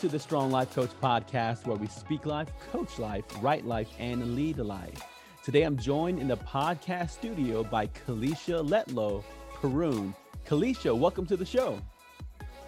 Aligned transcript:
to 0.00 0.08
the 0.08 0.18
Strong 0.18 0.50
Life 0.50 0.74
Coach 0.74 0.92
podcast, 1.02 1.66
where 1.66 1.76
we 1.76 1.86
speak 1.86 2.24
life, 2.24 2.48
coach 2.72 2.98
life, 2.98 3.22
write 3.42 3.66
life, 3.66 3.90
and 3.98 4.34
lead 4.34 4.56
life. 4.56 5.02
Today, 5.44 5.60
I'm 5.64 5.76
joined 5.76 6.18
in 6.18 6.26
the 6.26 6.38
podcast 6.38 7.10
studio 7.10 7.62
by 7.62 7.86
Kalisha 7.88 8.66
Letlow 8.66 9.22
Perun. 9.52 10.14
Kalisha, 10.46 10.96
welcome 10.96 11.26
to 11.26 11.36
the 11.36 11.44
show. 11.44 11.78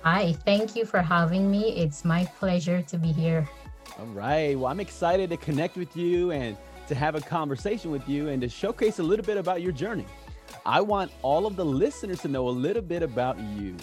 Hi, 0.02 0.34
thank 0.45 0.77
you 0.77 0.84
for 0.84 1.00
having 1.00 1.50
me. 1.50 1.74
It's 1.74 2.05
my 2.05 2.27
pleasure 2.38 2.82
to 2.82 2.98
be 2.98 3.12
here. 3.12 3.48
All 3.98 4.06
right. 4.09 4.59
Well, 4.59 4.66
I'm 4.66 4.80
excited 4.80 5.30
to 5.30 5.38
connect 5.38 5.78
with 5.78 5.96
you 5.96 6.33
and 6.33 6.55
to 6.87 6.95
have 6.95 7.14
a 7.14 7.20
conversation 7.23 7.91
with 7.91 8.06
you 8.06 8.28
and 8.28 8.42
to 8.42 8.48
showcase 8.51 8.98
a 8.98 9.02
little 9.02 9.24
bit 9.24 9.38
about 9.38 9.62
your 9.62 9.73
journey. 9.73 10.05
I 10.66 10.83
want 10.83 11.10
all 11.23 11.46
of 11.46 11.56
the 11.56 11.64
listeners 11.64 12.20
to 12.20 12.28
know 12.28 12.46
a 12.48 12.51
little 12.51 12.83
bit 12.83 13.02
about 13.02 13.41
you. 13.41 13.77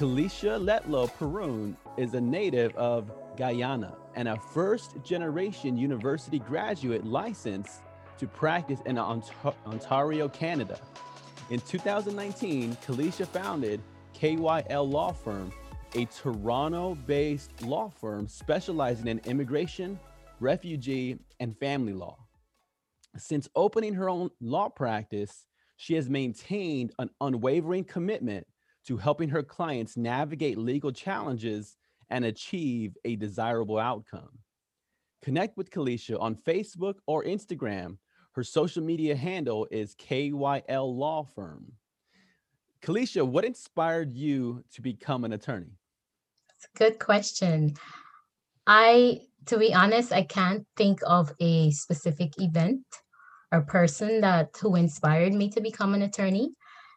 Kalisha 0.00 0.58
Letlow 0.58 1.10
Perun 1.18 1.76
is 1.98 2.14
a 2.14 2.20
native 2.22 2.74
of 2.74 3.12
Guyana 3.36 3.98
and 4.14 4.28
a 4.28 4.36
first 4.54 4.94
generation 5.04 5.76
university 5.76 6.38
graduate 6.38 7.04
licensed 7.04 7.82
to 8.16 8.26
practice 8.26 8.80
in 8.86 8.96
Ontario, 8.96 10.26
Canada. 10.26 10.80
In 11.50 11.60
2019, 11.60 12.76
Kalisha 12.76 13.26
founded 13.26 13.82
KYL 14.18 14.90
Law 14.90 15.12
Firm, 15.12 15.52
a 15.94 16.06
Toronto 16.06 16.94
based 17.06 17.60
law 17.60 17.90
firm 17.90 18.26
specializing 18.26 19.06
in 19.06 19.18
immigration, 19.26 20.00
refugee, 20.40 21.18
and 21.40 21.54
family 21.58 21.92
law. 21.92 22.16
Since 23.18 23.50
opening 23.54 23.92
her 23.92 24.08
own 24.08 24.30
law 24.40 24.70
practice, 24.70 25.44
she 25.76 25.92
has 25.96 26.08
maintained 26.08 26.94
an 26.98 27.10
unwavering 27.20 27.84
commitment 27.84 28.46
to 28.86 28.96
helping 28.96 29.28
her 29.28 29.42
clients 29.42 29.96
navigate 29.96 30.58
legal 30.58 30.92
challenges 30.92 31.76
and 32.08 32.24
achieve 32.24 32.96
a 33.04 33.16
desirable 33.16 33.78
outcome. 33.78 34.30
Connect 35.22 35.56
with 35.56 35.70
Kalisha 35.70 36.20
on 36.20 36.34
Facebook 36.34 36.94
or 37.06 37.24
Instagram. 37.24 37.98
Her 38.32 38.42
social 38.44 38.82
media 38.82 39.14
handle 39.14 39.66
is 39.70 39.94
KYL 39.96 40.96
Law 40.96 41.24
Firm. 41.24 41.72
Kalisha, 42.82 43.26
what 43.26 43.44
inspired 43.44 44.12
you 44.12 44.64
to 44.72 44.80
become 44.80 45.24
an 45.24 45.32
attorney? 45.34 45.76
That's 46.48 46.68
a 46.74 46.78
good 46.78 46.98
question. 46.98 47.74
I, 48.66 49.20
to 49.46 49.58
be 49.58 49.74
honest, 49.74 50.12
I 50.12 50.22
can't 50.22 50.66
think 50.76 51.00
of 51.06 51.32
a 51.40 51.70
specific 51.72 52.40
event 52.40 52.84
or 53.52 53.62
person 53.62 54.20
that 54.22 54.56
who 54.60 54.76
inspired 54.76 55.34
me 55.34 55.50
to 55.50 55.60
become 55.60 55.92
an 55.92 56.02
attorney 56.02 56.52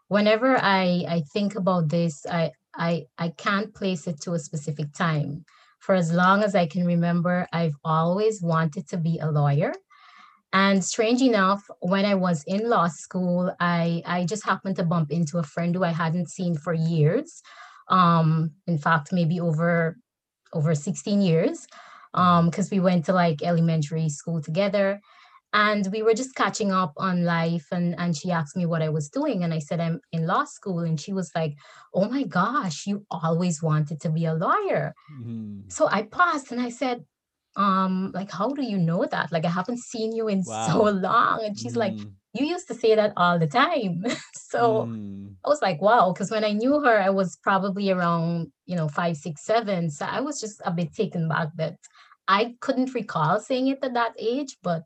whenever 0.08 0.58
I, 0.58 1.06
I 1.08 1.24
think 1.34 1.56
about 1.56 1.90
this, 1.90 2.26
I, 2.26 2.52
I, 2.76 3.06
I 3.18 3.30
can't 3.30 3.74
place 3.74 4.08
it 4.08 4.22
to 4.22 4.34
a 4.34 4.40
specific 4.40 4.94
time. 4.94 5.46
For 5.80 5.96
as 5.96 6.14
long 6.14 6.44
as 6.44 6.56
I 6.56 6.66
can 6.66 6.86
remember, 6.86 7.48
I've 7.52 7.76
always 7.84 8.42
wanted 8.42 8.88
to 8.90 8.98
be 8.98 9.20
a 9.20 9.30
lawyer. 9.30 9.74
And 10.54 10.86
strange 10.86 11.22
enough, 11.22 11.64
when 11.80 12.06
I 12.06 12.16
was 12.16 12.44
in 12.46 12.70
law 12.70 12.88
school, 12.88 13.54
I, 13.60 14.04
I 14.06 14.26
just 14.26 14.46
happened 14.46 14.76
to 14.78 14.84
bump 14.84 15.12
into 15.12 15.40
a 15.40 15.44
friend 15.44 15.76
who 15.76 15.84
I 15.84 15.92
hadn't 15.92 16.30
seen 16.30 16.56
for 16.56 16.74
years. 16.74 17.42
Um, 17.90 18.52
in 18.68 18.78
fact, 18.78 19.12
maybe 19.12 19.40
over 19.40 19.98
over 20.54 20.76
16 20.76 21.20
years, 21.20 21.66
because 22.14 22.72
um, 22.72 22.72
we 22.72 22.80
went 22.80 23.06
to 23.06 23.14
like 23.14 23.42
elementary 23.42 24.08
school 24.08 24.40
together 24.40 25.02
and 25.54 25.88
we 25.92 26.02
were 26.02 26.16
just 26.16 26.36
catching 26.36 26.72
up 26.72 26.94
on 26.98 27.24
life 27.24 27.68
and 27.72 27.96
and 28.00 28.18
she 28.18 28.32
asked 28.32 28.58
me 28.58 28.66
what 28.66 28.82
i 28.82 28.90
was 28.90 29.10
doing 29.10 29.44
and 29.44 29.54
i 29.54 29.60
said 29.60 29.80
i'm 29.80 30.00
in 30.12 30.26
law 30.26 30.44
school 30.44 30.80
and 30.80 31.00
she 31.00 31.14
was 31.14 31.32
like 31.36 31.54
oh 31.94 32.10
my 32.10 32.24
gosh 32.24 32.88
you 32.88 33.06
always 33.12 33.62
wanted 33.62 34.02
to 34.02 34.10
be 34.10 34.26
a 34.26 34.34
lawyer 34.34 34.94
mm-hmm. 35.22 35.60
so 35.68 35.88
i 35.90 36.02
paused 36.04 36.52
and 36.52 36.60
i 36.60 36.70
said 36.70 37.04
um 37.56 38.12
like 38.16 38.32
how 38.32 38.50
do 38.50 38.64
you 38.64 38.78
know 38.78 39.06
that 39.12 39.32
like 39.32 39.46
i 39.46 39.50
haven't 39.50 39.80
seen 39.80 40.12
you 40.12 40.28
in 40.28 40.42
wow. 40.46 40.68
so 40.68 40.84
long 40.84 41.44
and 41.44 41.58
she's 41.58 41.74
mm. 41.74 41.78
like 41.78 41.94
you 42.34 42.48
used 42.48 42.68
to 42.68 42.74
say 42.74 42.96
that 42.96 43.14
all 43.16 43.38
the 43.38 43.46
time 43.46 44.04
so 44.36 44.88
mm. 44.88 45.32
i 45.46 45.50
was 45.50 45.62
like 45.62 45.80
wow 45.80 46.12
because 46.12 46.32
when 46.32 46.44
i 46.44 46.52
knew 46.52 46.82
her 46.82 47.00
i 47.00 47.12
was 47.12 47.38
probably 47.44 47.92
around 47.92 48.52
you 48.66 48.76
know 48.76 48.88
five 48.88 49.16
six 49.16 49.46
seven 49.46 49.92
so 49.92 50.04
i 50.06 50.20
was 50.20 50.42
just 50.42 50.62
a 50.66 50.72
bit 50.72 50.92
taken 50.96 51.30
back 51.30 51.50
that 51.56 51.76
i 52.28 52.56
couldn't 52.60 52.96
recall 52.96 53.40
saying 53.40 53.68
it 53.68 53.78
at 53.84 53.94
that 53.94 54.14
age 54.18 54.58
but 54.64 54.84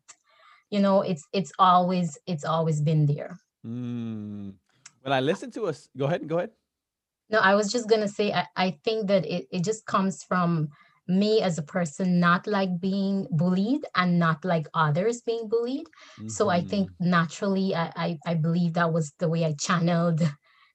you 0.70 0.80
know 0.80 1.02
it's 1.02 1.26
it's 1.34 1.52
always 1.60 2.18
it's 2.26 2.46
always 2.46 2.82
been 2.82 3.06
there 3.06 3.38
mm. 3.66 4.54
when 5.02 5.14
i 5.14 5.20
listen 5.20 5.52
to 5.52 5.66
us 5.66 5.90
go 5.98 6.06
ahead 6.06 6.28
go 6.28 6.38
ahead 6.38 6.52
no 7.30 7.40
i 7.40 7.56
was 7.56 7.72
just 7.72 7.90
gonna 7.90 8.08
say 8.08 8.32
i, 8.32 8.46
I 8.56 8.78
think 8.84 9.08
that 9.08 9.26
it, 9.26 9.48
it 9.52 9.64
just 9.64 9.86
comes 9.86 10.24
from 10.24 10.70
me 11.08 11.42
as 11.42 11.58
a 11.58 11.64
person 11.64 12.20
not 12.20 12.48
like 12.48 12.82
being 12.82 13.28
bullied 13.32 13.86
and 13.96 14.20
not 14.20 14.44
like 14.44 14.68
others 14.74 15.22
being 15.22 15.48
bullied 15.48 15.88
mm-hmm. 16.20 16.28
so 16.28 16.50
i 16.50 16.62
think 16.62 16.92
mm-hmm. 16.92 17.12
naturally 17.12 17.74
I, 17.76 17.92
I 17.96 18.18
i 18.26 18.34
believe 18.34 18.74
that 18.74 18.92
was 18.92 19.14
the 19.20 19.30
way 19.30 19.46
i 19.46 19.54
channeled 19.54 20.22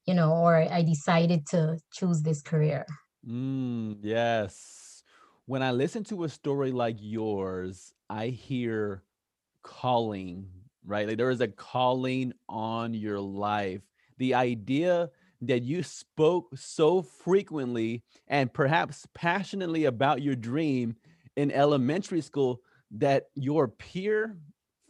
you 0.07 0.15
know 0.15 0.33
or 0.33 0.57
i 0.57 0.83
decided 0.83 1.47
to 1.49 1.79
choose 1.93 2.23
this 2.23 2.41
career 2.41 2.87
mm, 3.29 3.99
yes 4.01 5.03
when 5.45 5.63
i 5.63 5.71
listen 5.71 6.03
to 6.05 6.25
a 6.25 6.29
story 6.31 6.73
like 6.73 6.97
yours 6.99 7.93
i 8.09 8.29
hear 8.29 9.03
calling, 9.63 10.47
right? 10.85 11.07
Like 11.07 11.17
there 11.17 11.31
is 11.31 11.41
a 11.41 11.49
calling 11.49 12.33
on 12.49 12.95
your 12.95 13.21
life. 13.21 13.83
The 14.19 14.35
idea 14.35 15.11
that 15.43 15.63
you 15.63 15.83
spoke 15.83 16.51
so 16.55 17.03
frequently 17.03 18.03
and 18.29 18.53
perhaps 18.53 19.07
passionately 19.15 19.85
about 19.87 20.23
your 20.23 20.37
dream 20.37 20.97
in 21.37 21.51
elementary 21.51 22.21
school 22.21 22.61
that 22.93 23.25
your 23.35 23.69
peer 23.69 24.37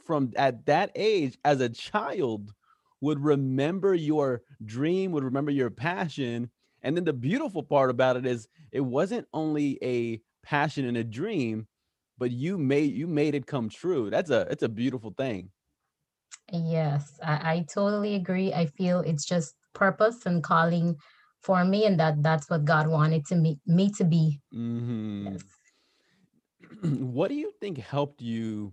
from 0.05 0.33
at 0.37 0.67
that 0.67 0.91
age 0.95 1.39
as 1.45 1.61
a 1.61 1.69
child 1.69 2.53
would 3.01 3.21
remember 3.21 3.95
your 3.95 4.43
dream, 4.65 5.13
would 5.13 5.25
remember 5.25 5.51
your 5.51 5.71
passion. 5.71 6.51
And 6.83 6.97
then 6.97 7.05
the 7.05 7.13
beautiful 7.13 7.63
part 7.63 7.91
about 7.91 8.17
it 8.17 8.27
is 8.27 8.49
it 8.71 8.81
wasn't 8.81 9.27
only 9.33 9.79
a 9.83 10.21
passion 10.43 10.87
and 10.87 10.97
a 10.97 11.05
dream, 11.05 11.67
but 12.23 12.31
you 12.31 12.57
made 12.57 12.95
you 12.95 13.09
made 13.09 13.35
it 13.35 13.49
come 13.49 13.69
true. 13.69 14.09
That's 14.09 14.31
a 14.31 14.43
it's 14.43 14.63
a 14.63 14.69
beautiful 14.69 15.11
thing. 15.11 15.51
Yes, 16.53 17.19
I, 17.21 17.55
I 17.55 17.67
totally 17.69 18.15
agree. 18.15 18.53
I 18.53 18.67
feel 18.67 19.01
it's 19.01 19.25
just 19.25 19.57
purpose 19.73 20.25
and 20.25 20.41
calling 20.41 20.99
for 21.41 21.65
me, 21.65 21.85
and 21.85 21.99
that 21.99 22.23
that's 22.23 22.49
what 22.49 22.65
God 22.65 22.87
wanted 22.87 23.27
to 23.27 23.35
me 23.35 23.59
me 23.67 23.91
to 23.99 24.05
be. 24.05 24.41
Mm-hmm. 24.55 25.33
Yes. 25.33 25.43
what 27.03 27.27
do 27.27 27.35
you 27.35 27.53
think 27.61 27.79
helped 27.79 28.23
you 28.23 28.73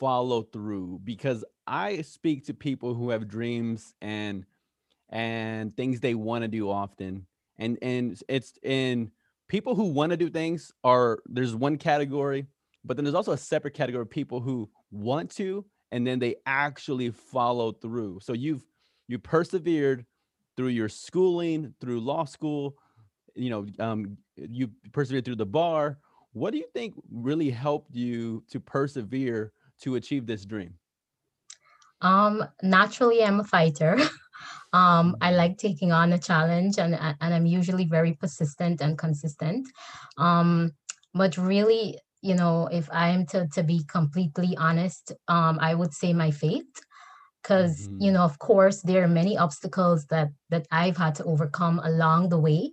follow 0.00 0.42
through? 0.42 1.02
Because 1.04 1.44
I 1.68 2.02
speak 2.02 2.46
to 2.46 2.52
people 2.52 2.94
who 2.94 3.10
have 3.10 3.28
dreams 3.28 3.94
and 4.02 4.44
and 5.08 5.72
things 5.76 6.00
they 6.00 6.16
want 6.16 6.42
to 6.42 6.48
do 6.48 6.68
often, 6.68 7.28
and 7.58 7.78
and 7.80 8.20
it's 8.28 8.54
in 8.60 9.12
people 9.46 9.76
who 9.76 9.84
want 9.92 10.10
to 10.10 10.16
do 10.16 10.28
things 10.28 10.72
are 10.82 11.20
there's 11.26 11.54
one 11.54 11.76
category 11.76 12.48
but 12.84 12.96
then 12.96 13.04
there's 13.04 13.14
also 13.14 13.32
a 13.32 13.38
separate 13.38 13.74
category 13.74 14.02
of 14.02 14.10
people 14.10 14.40
who 14.40 14.68
want 14.90 15.30
to 15.32 15.64
and 15.92 16.06
then 16.06 16.18
they 16.18 16.36
actually 16.46 17.10
follow 17.10 17.72
through. 17.72 18.18
So 18.20 18.32
you've 18.32 18.64
you 19.08 19.18
persevered 19.18 20.06
through 20.56 20.68
your 20.68 20.88
schooling, 20.88 21.74
through 21.80 22.00
law 22.00 22.24
school, 22.24 22.76
you 23.34 23.50
know, 23.50 23.66
um, 23.78 24.16
you 24.36 24.70
persevered 24.92 25.24
through 25.24 25.36
the 25.36 25.46
bar. 25.46 25.98
What 26.32 26.52
do 26.52 26.58
you 26.58 26.66
think 26.72 26.94
really 27.10 27.50
helped 27.50 27.94
you 27.94 28.42
to 28.50 28.58
persevere 28.58 29.52
to 29.82 29.96
achieve 29.96 30.26
this 30.26 30.44
dream? 30.44 30.74
Um, 32.00 32.44
naturally, 32.62 33.22
I'm 33.22 33.40
a 33.40 33.44
fighter. 33.44 33.98
um, 34.72 35.16
I 35.20 35.28
mm-hmm. 35.28 35.36
like 35.36 35.58
taking 35.58 35.92
on 35.92 36.12
a 36.14 36.18
challenge, 36.18 36.78
and 36.78 36.94
and 36.94 37.34
I'm 37.34 37.46
usually 37.46 37.84
very 37.84 38.14
persistent 38.14 38.80
and 38.80 38.96
consistent. 38.96 39.68
Um, 40.16 40.72
but 41.14 41.36
really, 41.36 41.98
you 42.22 42.34
know, 42.34 42.68
if 42.70 42.88
I'm 42.92 43.26
to, 43.26 43.48
to 43.48 43.62
be 43.62 43.84
completely 43.84 44.56
honest, 44.56 45.12
um, 45.28 45.58
I 45.60 45.74
would 45.74 45.92
say 45.92 46.12
my 46.12 46.30
faith. 46.30 46.72
Because, 47.42 47.88
mm-hmm. 47.88 48.00
you 48.00 48.12
know, 48.12 48.22
of 48.22 48.38
course, 48.38 48.82
there 48.82 49.02
are 49.02 49.08
many 49.08 49.36
obstacles 49.36 50.06
that 50.06 50.28
that 50.50 50.64
I've 50.70 50.96
had 50.96 51.16
to 51.16 51.24
overcome 51.24 51.80
along 51.82 52.28
the 52.28 52.38
way. 52.38 52.72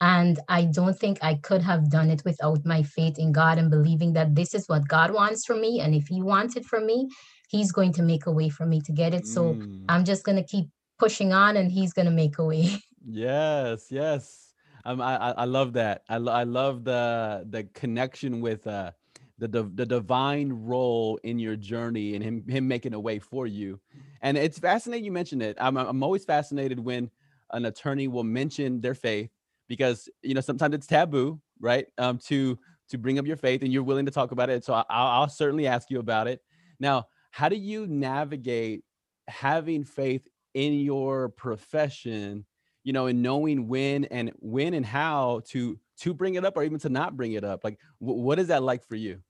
And 0.00 0.38
I 0.48 0.66
don't 0.66 0.98
think 0.98 1.18
I 1.20 1.34
could 1.34 1.62
have 1.62 1.90
done 1.90 2.10
it 2.10 2.22
without 2.24 2.64
my 2.64 2.84
faith 2.84 3.18
in 3.18 3.32
God 3.32 3.58
and 3.58 3.70
believing 3.70 4.12
that 4.12 4.34
this 4.34 4.54
is 4.54 4.68
what 4.68 4.86
God 4.86 5.10
wants 5.12 5.44
for 5.44 5.56
me. 5.56 5.80
And 5.80 5.94
if 5.94 6.06
He 6.06 6.22
wants 6.22 6.54
it 6.54 6.64
for 6.64 6.80
me, 6.80 7.08
He's 7.48 7.72
going 7.72 7.92
to 7.94 8.02
make 8.02 8.26
a 8.26 8.32
way 8.32 8.48
for 8.48 8.66
me 8.66 8.80
to 8.82 8.92
get 8.92 9.14
it. 9.14 9.26
So 9.26 9.54
mm. 9.54 9.84
I'm 9.88 10.04
just 10.04 10.24
to 10.36 10.44
keep 10.44 10.68
pushing 10.98 11.32
on 11.32 11.56
and 11.56 11.72
He's 11.72 11.92
to 12.06 12.12
make 12.12 12.38
a 12.38 12.44
way. 12.44 12.76
Yes, 13.06 13.88
yes. 13.90 14.43
Um, 14.84 15.00
I, 15.00 15.16
I 15.16 15.44
love 15.44 15.72
that. 15.74 16.02
I, 16.08 16.18
lo- 16.18 16.32
I 16.32 16.44
love 16.44 16.84
the 16.84 17.46
the 17.48 17.64
connection 17.74 18.40
with 18.40 18.66
uh, 18.66 18.90
the, 19.38 19.48
the 19.48 19.62
the 19.74 19.86
divine 19.86 20.52
role 20.52 21.18
in 21.24 21.38
your 21.38 21.56
journey 21.56 22.14
and 22.14 22.22
him 22.22 22.46
him 22.48 22.68
making 22.68 22.94
a 22.94 23.00
way 23.00 23.18
for 23.18 23.46
you. 23.46 23.80
And 24.20 24.36
it's 24.36 24.58
fascinating 24.58 25.04
you 25.04 25.12
mentioned 25.12 25.42
it. 25.42 25.56
I'm 25.60 25.76
I'm 25.76 26.02
always 26.02 26.24
fascinated 26.24 26.78
when 26.78 27.10
an 27.52 27.64
attorney 27.66 28.08
will 28.08 28.24
mention 28.24 28.80
their 28.80 28.94
faith, 28.94 29.30
because 29.68 30.08
you 30.22 30.34
know 30.34 30.40
sometimes 30.42 30.74
it's 30.74 30.86
taboo, 30.86 31.40
right? 31.60 31.86
Um, 31.96 32.18
to 32.26 32.58
to 32.90 32.98
bring 32.98 33.18
up 33.18 33.26
your 33.26 33.36
faith, 33.36 33.62
and 33.62 33.72
you're 33.72 33.82
willing 33.82 34.04
to 34.04 34.12
talk 34.12 34.32
about 34.32 34.50
it. 34.50 34.64
So 34.64 34.74
I, 34.74 34.84
I'll, 34.90 35.22
I'll 35.22 35.28
certainly 35.28 35.66
ask 35.66 35.90
you 35.90 35.98
about 35.98 36.26
it. 36.26 36.42
Now, 36.78 37.06
how 37.30 37.48
do 37.48 37.56
you 37.56 37.86
navigate 37.86 38.84
having 39.28 39.84
faith 39.84 40.28
in 40.52 40.74
your 40.74 41.30
profession? 41.30 42.44
You 42.84 42.92
know, 42.92 43.06
and 43.06 43.22
knowing 43.22 43.68
when 43.68 44.04
and 44.06 44.32
when 44.40 44.74
and 44.74 44.86
how 44.86 45.42
to 45.48 45.78
to 46.00 46.14
bring 46.14 46.34
it 46.34 46.44
up, 46.44 46.56
or 46.56 46.64
even 46.64 46.78
to 46.80 46.88
not 46.88 47.16
bring 47.16 47.32
it 47.32 47.44
up. 47.44 47.64
Like, 47.64 47.78
wh- 47.98 48.18
what 48.26 48.38
is 48.38 48.48
that 48.48 48.62
like 48.62 48.84
for 48.84 48.96
you? 48.96 49.20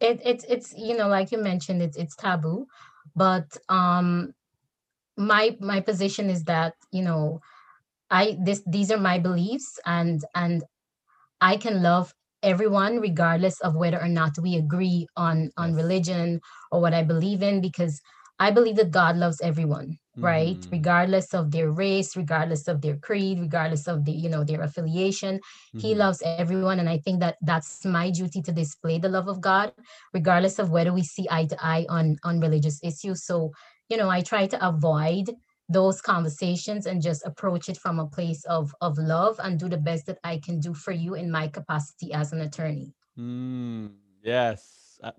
It, 0.00 0.20
it's 0.24 0.44
it's 0.44 0.74
you 0.76 0.96
know 0.96 1.08
like 1.08 1.32
you 1.32 1.38
mentioned 1.38 1.82
it's 1.82 1.96
it's 1.96 2.16
taboo, 2.16 2.66
but 3.14 3.56
um 3.68 4.34
my 5.16 5.56
my 5.60 5.80
position 5.80 6.30
is 6.30 6.44
that 6.44 6.74
you 6.92 7.02
know 7.02 7.40
I 8.10 8.38
this 8.44 8.62
these 8.66 8.90
are 8.92 8.98
my 8.98 9.18
beliefs 9.18 9.78
and 9.86 10.20
and 10.34 10.64
I 11.40 11.56
can 11.56 11.82
love 11.82 12.14
everyone 12.42 13.00
regardless 13.00 13.60
of 13.60 13.76
whether 13.76 14.00
or 14.00 14.08
not 14.08 14.38
we 14.38 14.56
agree 14.56 15.06
on 15.16 15.50
on 15.56 15.74
religion 15.74 16.40
or 16.72 16.80
what 16.80 16.94
I 16.94 17.02
believe 17.02 17.42
in 17.42 17.60
because 17.60 18.00
I 18.38 18.50
believe 18.50 18.76
that 18.76 18.90
God 18.90 19.16
loves 19.16 19.40
everyone, 19.40 19.98
right? 20.22 20.58
hmm 20.58 20.72
Regardless 20.72 21.34
of 21.34 21.50
their 21.50 21.70
race, 21.70 22.16
regardless 22.16 22.68
of 22.68 22.80
their 22.82 22.96
creed, 22.96 23.40
regardless 23.40 23.86
of 23.88 24.04
the 24.04 24.12
you 24.12 24.28
know 24.28 24.44
their 24.44 24.62
affiliation, 24.62 25.40
he 25.76 25.94
hmm 25.94 26.06
loves 26.06 26.22
everyone 26.24 26.78
and 26.80 26.88
I 26.88 26.98
think 26.98 27.20
that 27.20 27.36
that's 27.42 27.84
my 27.84 28.10
duty 28.10 28.42
to 28.42 28.52
display 28.52 28.98
the 28.98 29.08
love 29.08 29.28
of 29.28 29.40
God 29.40 29.72
regardless 30.02 30.50
of 30.50 30.62
whether 30.62 30.84
we 30.84 30.94
see 30.94 31.20
eye 31.22 31.38
to 31.40 31.50
eye 31.54 31.78
on 31.82 32.16
on 32.18 32.38
religious 32.38 32.78
issues. 32.82 33.24
So, 33.24 33.50
you 33.88 33.96
know, 33.96 34.08
I 34.10 34.20
try 34.22 34.46
to 34.46 34.66
avoid 34.66 35.30
those 35.68 36.00
conversations 36.00 36.86
and 36.86 37.02
just 37.02 37.24
approach 37.26 37.68
it 37.68 37.76
from 37.78 37.98
a 37.98 38.06
place 38.08 38.44
of 38.44 38.74
of 38.80 38.98
love 38.98 39.38
and 39.42 39.58
do 39.58 39.68
the 39.68 39.78
best 39.78 40.06
that 40.06 40.18
I 40.24 40.38
can 40.38 40.60
do 40.60 40.74
for 40.74 40.92
you 40.92 41.14
in 41.14 41.30
my 41.30 41.48
capacity 41.48 42.12
as 42.12 42.32
an 42.32 42.40
attorney. 42.40 42.94
Mm, 43.18 43.96
yes. 44.22 44.85
Uh, 45.02 45.12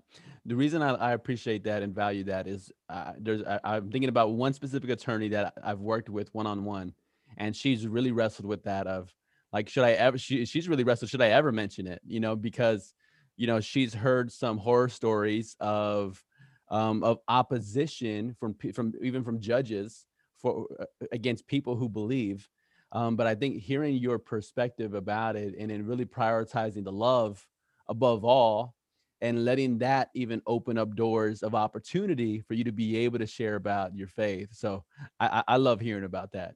the 0.44 0.56
reason 0.56 0.82
I, 0.82 0.94
I 0.94 1.12
appreciate 1.12 1.64
that 1.64 1.82
and 1.82 1.94
value 1.94 2.24
that 2.24 2.46
is 2.46 2.72
uh, 2.88 3.12
there's 3.18 3.42
I, 3.42 3.60
I'm 3.64 3.90
thinking 3.90 4.08
about 4.08 4.32
one 4.32 4.52
specific 4.52 4.90
attorney 4.90 5.28
that 5.28 5.54
I've 5.62 5.80
worked 5.80 6.08
with 6.08 6.34
one 6.34 6.46
on 6.46 6.64
one, 6.64 6.94
and 7.36 7.54
she's 7.54 7.86
really 7.86 8.12
wrestled 8.12 8.46
with 8.46 8.64
that 8.64 8.86
of 8.86 9.12
like 9.52 9.68
should 9.68 9.84
I 9.84 9.92
ever 9.92 10.18
she, 10.18 10.44
she's 10.44 10.68
really 10.68 10.84
wrestled 10.84 11.10
should 11.10 11.22
I 11.22 11.28
ever 11.28 11.52
mention 11.52 11.86
it 11.86 12.00
you 12.06 12.20
know 12.20 12.36
because 12.36 12.92
you 13.36 13.46
know 13.46 13.60
she's 13.60 13.94
heard 13.94 14.30
some 14.32 14.58
horror 14.58 14.88
stories 14.88 15.56
of 15.60 16.22
um, 16.70 17.02
of 17.02 17.18
opposition 17.28 18.36
from 18.38 18.54
from 18.74 18.92
even 19.02 19.24
from 19.24 19.40
judges 19.40 20.06
for 20.40 20.66
uh, 20.80 20.84
against 21.12 21.46
people 21.46 21.76
who 21.76 21.88
believe. 21.88 22.48
Um, 22.90 23.16
but 23.16 23.26
I 23.26 23.34
think 23.34 23.58
hearing 23.62 23.96
your 23.96 24.18
perspective 24.18 24.94
about 24.94 25.36
it 25.36 25.54
and 25.58 25.70
then 25.70 25.84
really 25.84 26.06
prioritizing 26.06 26.84
the 26.84 26.92
love 26.92 27.46
above 27.86 28.24
all 28.24 28.74
and 29.20 29.44
letting 29.44 29.78
that 29.78 30.10
even 30.14 30.42
open 30.46 30.78
up 30.78 30.94
doors 30.94 31.42
of 31.42 31.54
opportunity 31.54 32.40
for 32.40 32.54
you 32.54 32.64
to 32.64 32.72
be 32.72 32.96
able 32.96 33.18
to 33.18 33.26
share 33.26 33.56
about 33.56 33.96
your 33.96 34.08
faith. 34.08 34.54
So 34.54 34.84
I, 35.20 35.40
I 35.40 35.54
I 35.54 35.56
love 35.56 35.80
hearing 35.80 36.04
about 36.04 36.32
that. 36.32 36.54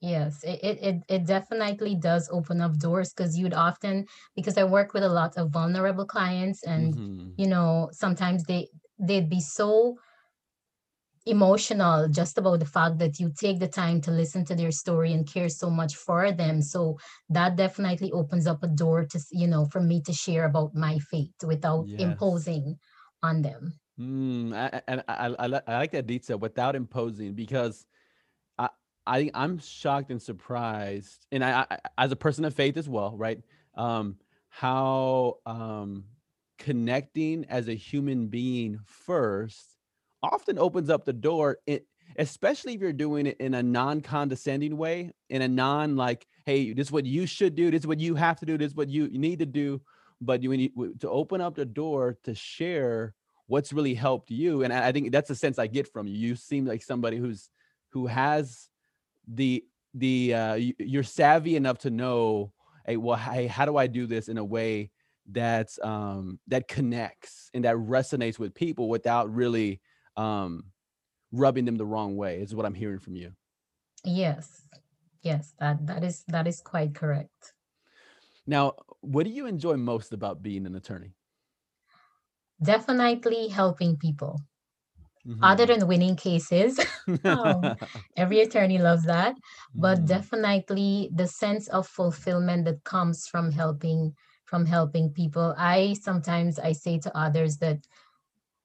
Yes, 0.00 0.44
it, 0.44 0.60
it, 0.62 0.78
it 0.82 0.96
it 1.08 1.26
definitely 1.26 1.94
does 1.96 2.28
open 2.30 2.60
up 2.60 2.78
doors 2.78 3.12
because 3.14 3.38
you'd 3.38 3.54
often 3.54 4.06
because 4.34 4.58
I 4.58 4.64
work 4.64 4.92
with 4.92 5.02
a 5.02 5.08
lot 5.08 5.36
of 5.38 5.50
vulnerable 5.50 6.04
clients 6.04 6.62
and 6.62 7.00
hmm 7.00 7.34
you 7.36 7.46
know 7.46 7.88
sometimes 7.92 8.44
they 8.44 8.68
they'd 8.98 9.30
be 9.30 9.40
so 9.40 9.96
emotional 11.26 12.08
just 12.08 12.38
about 12.38 12.60
the 12.60 12.66
fact 12.66 12.98
that 12.98 13.18
you 13.18 13.32
take 13.36 13.58
the 13.58 13.68
time 13.68 14.00
to 14.02 14.10
listen 14.10 14.44
to 14.46 14.54
their 14.54 14.70
story 14.70 15.12
and 15.12 15.26
care 15.26 15.48
so 15.48 15.70
much 15.70 15.96
for 15.96 16.32
them. 16.32 16.60
So 16.62 16.98
that 17.30 17.56
definitely 17.56 18.12
opens 18.12 18.46
up 18.46 18.62
a 18.62 18.68
door 18.68 19.04
to, 19.06 19.20
you 19.32 19.46
know, 19.46 19.66
for 19.66 19.80
me 19.80 20.02
to 20.02 20.12
share 20.12 20.44
about 20.44 20.74
my 20.74 20.98
faith 20.98 21.32
without 21.46 21.86
Yes. 21.88 22.00
imposing 22.00 22.78
on 23.22 23.42
them. 23.42 23.78
Mm, 23.98 24.54
I- 24.54 24.82
and 24.88 25.04
I, 25.08 25.14
I, 25.28 25.46
I 25.46 25.60
I 25.66 25.78
like 25.78 25.92
that 25.92 26.06
detail 26.06 26.38
without 26.38 26.74
imposing 26.74 27.34
because 27.34 27.86
I, 28.58 28.68
I 29.06 29.30
I'm 29.34 29.58
shocked 29.58 30.10
and 30.10 30.20
surprised, 30.20 31.26
and 31.32 31.44
I, 31.44 31.66
I 31.70 31.78
as 31.98 32.12
a 32.12 32.16
person 32.16 32.44
of 32.44 32.54
faith 32.54 32.76
as 32.76 32.88
well, 32.88 33.16
right? 33.16 33.40
Um, 33.74 34.16
how 34.48 35.38
um 35.46 36.04
connecting 36.58 37.44
as 37.46 37.68
a 37.68 37.74
human 37.74 38.28
being 38.28 38.78
first 38.84 39.73
often 40.32 40.58
opens 40.58 40.90
up 40.90 41.04
the 41.04 41.12
door, 41.12 41.58
it, 41.66 41.86
especially 42.18 42.74
if 42.74 42.80
you're 42.80 42.92
doing 42.92 43.26
it 43.26 43.36
in 43.38 43.54
a 43.54 43.62
non-condescending 43.62 44.76
way, 44.76 45.10
in 45.30 45.42
a 45.42 45.48
non 45.48 45.96
like, 45.96 46.26
hey, 46.46 46.72
this 46.72 46.88
is 46.88 46.92
what 46.92 47.06
you 47.06 47.26
should 47.26 47.54
do, 47.54 47.70
this 47.70 47.80
is 47.80 47.86
what 47.86 48.00
you 48.00 48.14
have 48.14 48.38
to 48.40 48.46
do, 48.46 48.58
this 48.58 48.70
is 48.72 48.76
what 48.76 48.88
you, 48.88 49.08
need 49.08 49.38
to 49.40 49.46
do. 49.46 49.80
But 50.20 50.42
you 50.42 50.56
need 50.56 50.72
to 51.00 51.10
open 51.10 51.40
up 51.40 51.54
the 51.54 51.64
door 51.64 52.16
to 52.24 52.34
share 52.34 53.14
what's 53.46 53.72
really 53.72 53.94
helped 53.94 54.30
you. 54.30 54.62
And 54.62 54.72
I 54.72 54.88
I 54.88 54.92
think 54.92 55.12
that's 55.12 55.28
the 55.28 55.34
sense 55.34 55.58
I 55.58 55.66
get 55.66 55.92
from 55.92 56.06
you. 56.06 56.14
You 56.14 56.36
seem 56.36 56.64
like 56.64 56.82
somebody 56.82 57.18
who's 57.18 57.50
who 57.90 58.06
has 58.06 58.68
the 59.26 59.64
the 59.94 60.34
uh 60.34 60.54
you're 60.78 61.02
savvy 61.02 61.56
enough 61.56 61.78
to 61.78 61.90
know 61.90 62.52
hey 62.84 62.96
well 62.96 63.16
hey 63.16 63.46
how 63.46 63.64
do 63.64 63.76
i 63.76 63.86
do 63.86 64.06
this 64.06 64.28
in 64.28 64.38
a 64.38 64.44
way 64.44 64.90
that's 65.30 65.78
um 65.82 66.38
that 66.48 66.68
connects 66.68 67.48
and 67.54 67.64
that 67.64 67.76
resonates 67.76 68.38
with 68.38 68.54
people 68.54 68.88
without 68.88 69.32
really 69.32 69.80
um 70.16 70.72
rubbing 71.32 71.64
them 71.66 71.76
the 71.76 71.86
wrong 71.86 72.16
way 72.16 72.40
is 72.40 72.54
what 72.54 72.66
i'm 72.66 72.74
hearing 72.74 72.98
from 73.00 73.16
you 73.16 73.34
Yes. 74.04 74.68
Yes, 75.22 75.52
that 75.58 75.86
that 75.86 76.04
is 76.04 76.24
that 76.28 76.46
is 76.46 76.60
quite 76.62 76.94
correct. 76.94 77.54
now 78.46 78.74
what 79.00 79.24
do 79.24 79.30
you 79.30 79.46
enjoy 79.46 79.76
most 79.76 80.12
about 80.12 80.42
being 80.42 80.66
an 80.66 80.74
attorney 80.74 81.14
Definitely 82.60 83.46
helping 83.46 83.96
people. 83.96 84.40
Other 85.42 85.66
hmm 85.66 85.66
than 85.66 85.86
winning 85.86 86.16
cases, 86.16 86.80
um, 87.24 87.74
every 88.16 88.40
attorney 88.40 88.78
loves 88.78 89.04
that, 89.04 89.36
but 89.74 90.06
hmm 90.06 90.06
definitely 90.06 91.10
the 91.14 91.26
sense 91.26 91.68
of 91.68 91.86
fulfillment 91.86 92.64
that 92.64 92.84
comes 92.84 93.26
from 93.26 93.52
helping 93.52 94.14
from 94.46 94.66
helping 94.66 95.12
people. 95.12 95.54
I 95.58 95.94
sometimes 95.94 96.58
I 96.58 96.72
say 96.72 96.98
to 97.00 97.16
others 97.16 97.58
that 97.58 97.86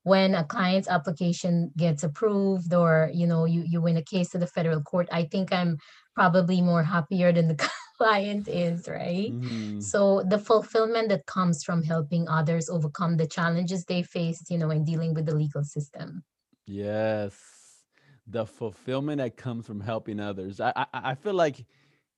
when 0.04 0.34
a 0.36 0.44
client's 0.44 0.88
application 0.88 1.72
gets 1.78 2.04
approved 2.04 2.74
or 2.74 3.10
you 3.14 3.28
know 3.28 3.46
you 3.46 3.64
you 3.68 3.82
win 3.82 3.98
a 3.98 4.04
case 4.04 4.30
to 4.30 4.38
the 4.38 4.48
federal 4.48 4.82
court 4.82 5.08
i 5.12 5.24
think 5.24 5.52
i'm 5.54 5.78
probably 6.16 6.62
more 6.62 6.84
happier 6.84 7.32
than 7.32 7.48
the 7.48 7.70
client 7.98 8.48
is 8.48 8.88
right? 8.88 9.34
Hmm 9.34 9.80
so 9.80 10.24
the 10.24 10.40
fulfillment 10.40 11.10
that 11.10 11.26
comes 11.26 11.64
from 11.64 11.84
helping 11.84 12.28
others 12.28 12.70
overcome 12.70 13.18
the 13.18 13.28
challenges 13.28 13.86
they 13.86 14.04
faced 14.04 14.50
you 14.50 14.58
know 14.58 14.70
in 14.70 14.84
dealing 14.86 15.14
with 15.14 15.26
the 15.26 15.36
legal 15.36 15.64
system. 15.64 16.24
Yes. 16.66 17.86
The 18.28 18.46
fulfillment 18.46 19.18
that 19.18 19.38
comes 19.38 19.66
from 19.66 19.80
helping 19.80 20.20
others. 20.20 20.60
I 20.60 20.72
i, 20.76 20.86
I 20.94 21.16
feel 21.16 21.34
like 21.34 21.66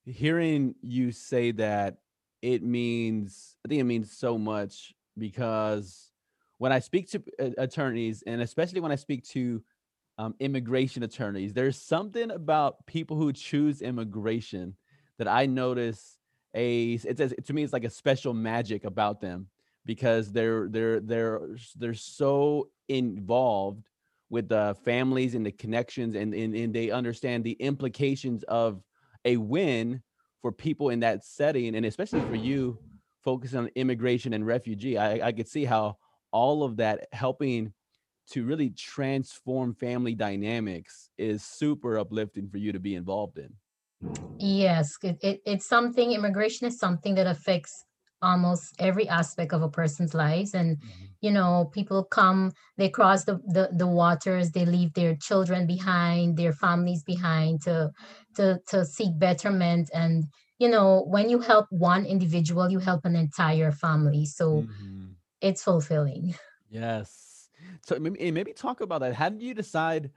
hearing 0.06 0.76
you 0.82 1.12
say 1.12 1.52
that 1.52 2.00
it 2.42 2.64
means 2.64 3.56
i 3.66 3.70
think 3.70 3.82
it 3.82 3.86
means 3.86 4.12
so 4.12 4.38
much 4.38 4.96
because 5.18 6.11
when 6.62 6.72
i 6.72 6.80
speak 6.80 7.10
to 7.10 7.24
uh, 7.40 7.50
attorneys 7.58 8.24
and 8.28 8.42
especially 8.42 8.80
when 8.80 8.92
i 8.92 8.96
speak 8.96 9.24
to 9.24 9.64
um, 10.18 10.36
immigration 10.40 11.02
attorneys 11.04 11.54
there's 11.54 11.82
something 11.82 12.30
about 12.30 12.86
people 12.86 13.18
who 13.18 13.34
choose 13.34 13.82
immigration 13.82 14.76
that 15.18 15.28
i 15.28 15.46
notice 15.46 16.20
a 16.54 16.94
it's 16.94 17.20
a, 17.20 17.30
to 17.30 17.54
me 17.54 17.64
it's 17.64 17.74
like 17.74 17.84
a 17.84 17.90
special 17.90 18.34
magic 18.34 18.84
about 18.84 19.20
them 19.20 19.48
because 19.86 20.32
they're 20.32 20.68
they're 20.70 21.00
they're 21.00 21.42
they're 21.78 21.94
so 21.94 22.70
involved 22.90 23.88
with 24.30 24.48
the 24.48 24.76
families 24.86 25.34
and 25.34 25.46
the 25.46 25.52
connections 25.52 26.16
and, 26.16 26.34
and 26.34 26.56
and 26.56 26.74
they 26.74 26.92
understand 26.92 27.44
the 27.44 27.54
implications 27.54 28.44
of 28.44 28.82
a 29.26 29.38
win 29.38 30.02
for 30.42 30.52
people 30.52 30.90
in 30.90 31.00
that 31.02 31.24
setting, 31.24 31.76
and 31.76 31.86
especially 31.86 32.22
for 32.22 32.36
you 32.36 32.78
focusing 33.24 33.60
on 33.60 33.70
immigration 33.76 34.34
and 34.34 34.46
refugee. 34.46 34.98
I, 34.98 35.28
I 35.28 35.32
could 35.32 35.48
see 35.48 35.66
how 35.66 35.98
all 36.32 36.64
of 36.64 36.78
that 36.78 37.08
helping 37.14 37.74
to 38.28 38.46
really 38.46 38.70
transform 38.72 39.74
family 39.76 40.16
dynamics 40.16 41.10
is 41.18 41.44
super 41.44 41.98
uplifting 42.00 42.50
for 42.50 42.58
you 42.58 42.72
to 42.72 42.80
be 42.80 42.96
involved 42.96 43.38
in. 43.38 43.56
Yes, 44.40 44.98
it, 45.04 45.18
it, 45.22 45.42
it's 45.46 45.66
something, 45.68 46.12
immigration 46.12 46.68
is 46.68 46.80
something 46.80 47.16
that 47.16 47.28
affects 47.28 47.86
almost 48.22 48.74
every 48.80 49.08
aspect 49.08 49.54
of 49.54 49.62
a 49.62 49.70
person's 49.70 50.14
lives. 50.14 50.54
And, 50.54 50.78
Mhm. 50.82 51.16
you 51.22 51.32
know, 51.32 51.70
people 51.74 52.04
come, 52.04 52.52
they 52.78 52.90
cross 52.90 53.26
the, 53.26 53.36
the, 53.46 53.70
the 53.72 53.88
waters, 53.88 54.52
they 54.52 54.66
leave 54.66 54.94
their 54.94 55.16
children 55.16 55.68
behind, 55.68 56.38
their 56.38 56.54
families 56.54 57.04
behind 57.04 57.62
to, 57.64 57.92
to, 58.36 58.60
to 58.70 58.86
seek 58.86 59.18
betterment. 59.20 59.90
And, 59.94 60.26
you 60.58 60.70
know, 60.70 61.04
when 61.08 61.30
you 61.30 61.40
help 61.40 61.68
one 61.70 62.06
individual, 62.06 62.70
you 62.72 62.80
help 62.80 63.06
an 63.06 63.16
entire 63.16 63.72
family. 63.72 64.26
So 64.26 64.66
Mhm. 64.66 65.11
It's 65.42 65.64
fulfilling. 65.64 66.36
Yes. 66.70 67.50
So 67.86 68.00
maybe, 68.00 68.32
maybe 68.32 68.54
talk 68.54 68.82
about 68.82 69.02
that. 69.02 69.14
How 69.14 69.30
did 69.30 69.42
you 69.42 69.54
decide 69.54 70.10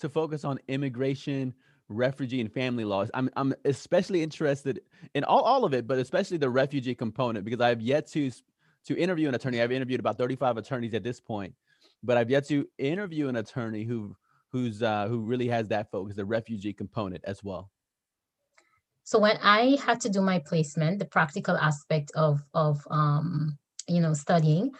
to 0.00 0.08
focus 0.08 0.44
on 0.44 0.58
immigration 0.68 1.54
refugee 1.90 2.40
and 2.40 2.52
family 2.52 2.84
laws. 2.84 3.10
I'm 3.12 3.28
I'm 3.36 3.52
especially 3.64 4.22
interested 4.22 4.80
in 5.14 5.24
all, 5.24 5.42
all 5.42 5.64
of 5.64 5.74
it, 5.74 5.86
but 5.86 5.98
especially 5.98 6.38
the 6.38 6.48
refugee 6.48 6.94
component 6.94 7.44
because 7.44 7.60
I've 7.60 7.80
yet 7.80 8.06
to 8.12 8.30
to 8.86 8.96
interview 8.96 9.28
an 9.28 9.34
attorney. 9.34 9.60
I've 9.60 9.72
interviewed 9.72 10.00
about 10.00 10.16
35 10.16 10.56
attorneys 10.56 10.94
at 10.94 11.02
this 11.02 11.20
point, 11.20 11.52
but 12.02 12.16
I've 12.16 12.30
yet 12.30 12.46
to 12.48 12.66
interview 12.78 13.28
an 13.28 13.36
attorney 13.36 13.84
who 13.84 14.16
who's 14.50 14.82
uh, 14.82 15.08
who 15.08 15.18
really 15.18 15.48
has 15.48 15.68
that 15.68 15.90
focus, 15.90 16.16
the 16.16 16.24
refugee 16.24 16.72
component 16.72 17.24
as 17.24 17.44
well. 17.44 17.70
So 19.02 19.18
when 19.18 19.38
I 19.42 19.76
had 19.84 20.00
to 20.02 20.08
do 20.08 20.20
my 20.20 20.38
placement, 20.38 21.00
the 21.00 21.04
practical 21.04 21.56
aspect 21.56 22.12
of 22.14 22.42
of 22.54 22.86
um, 22.90 23.58
you 23.90 24.00
know 24.00 24.14
studying, 24.14 24.72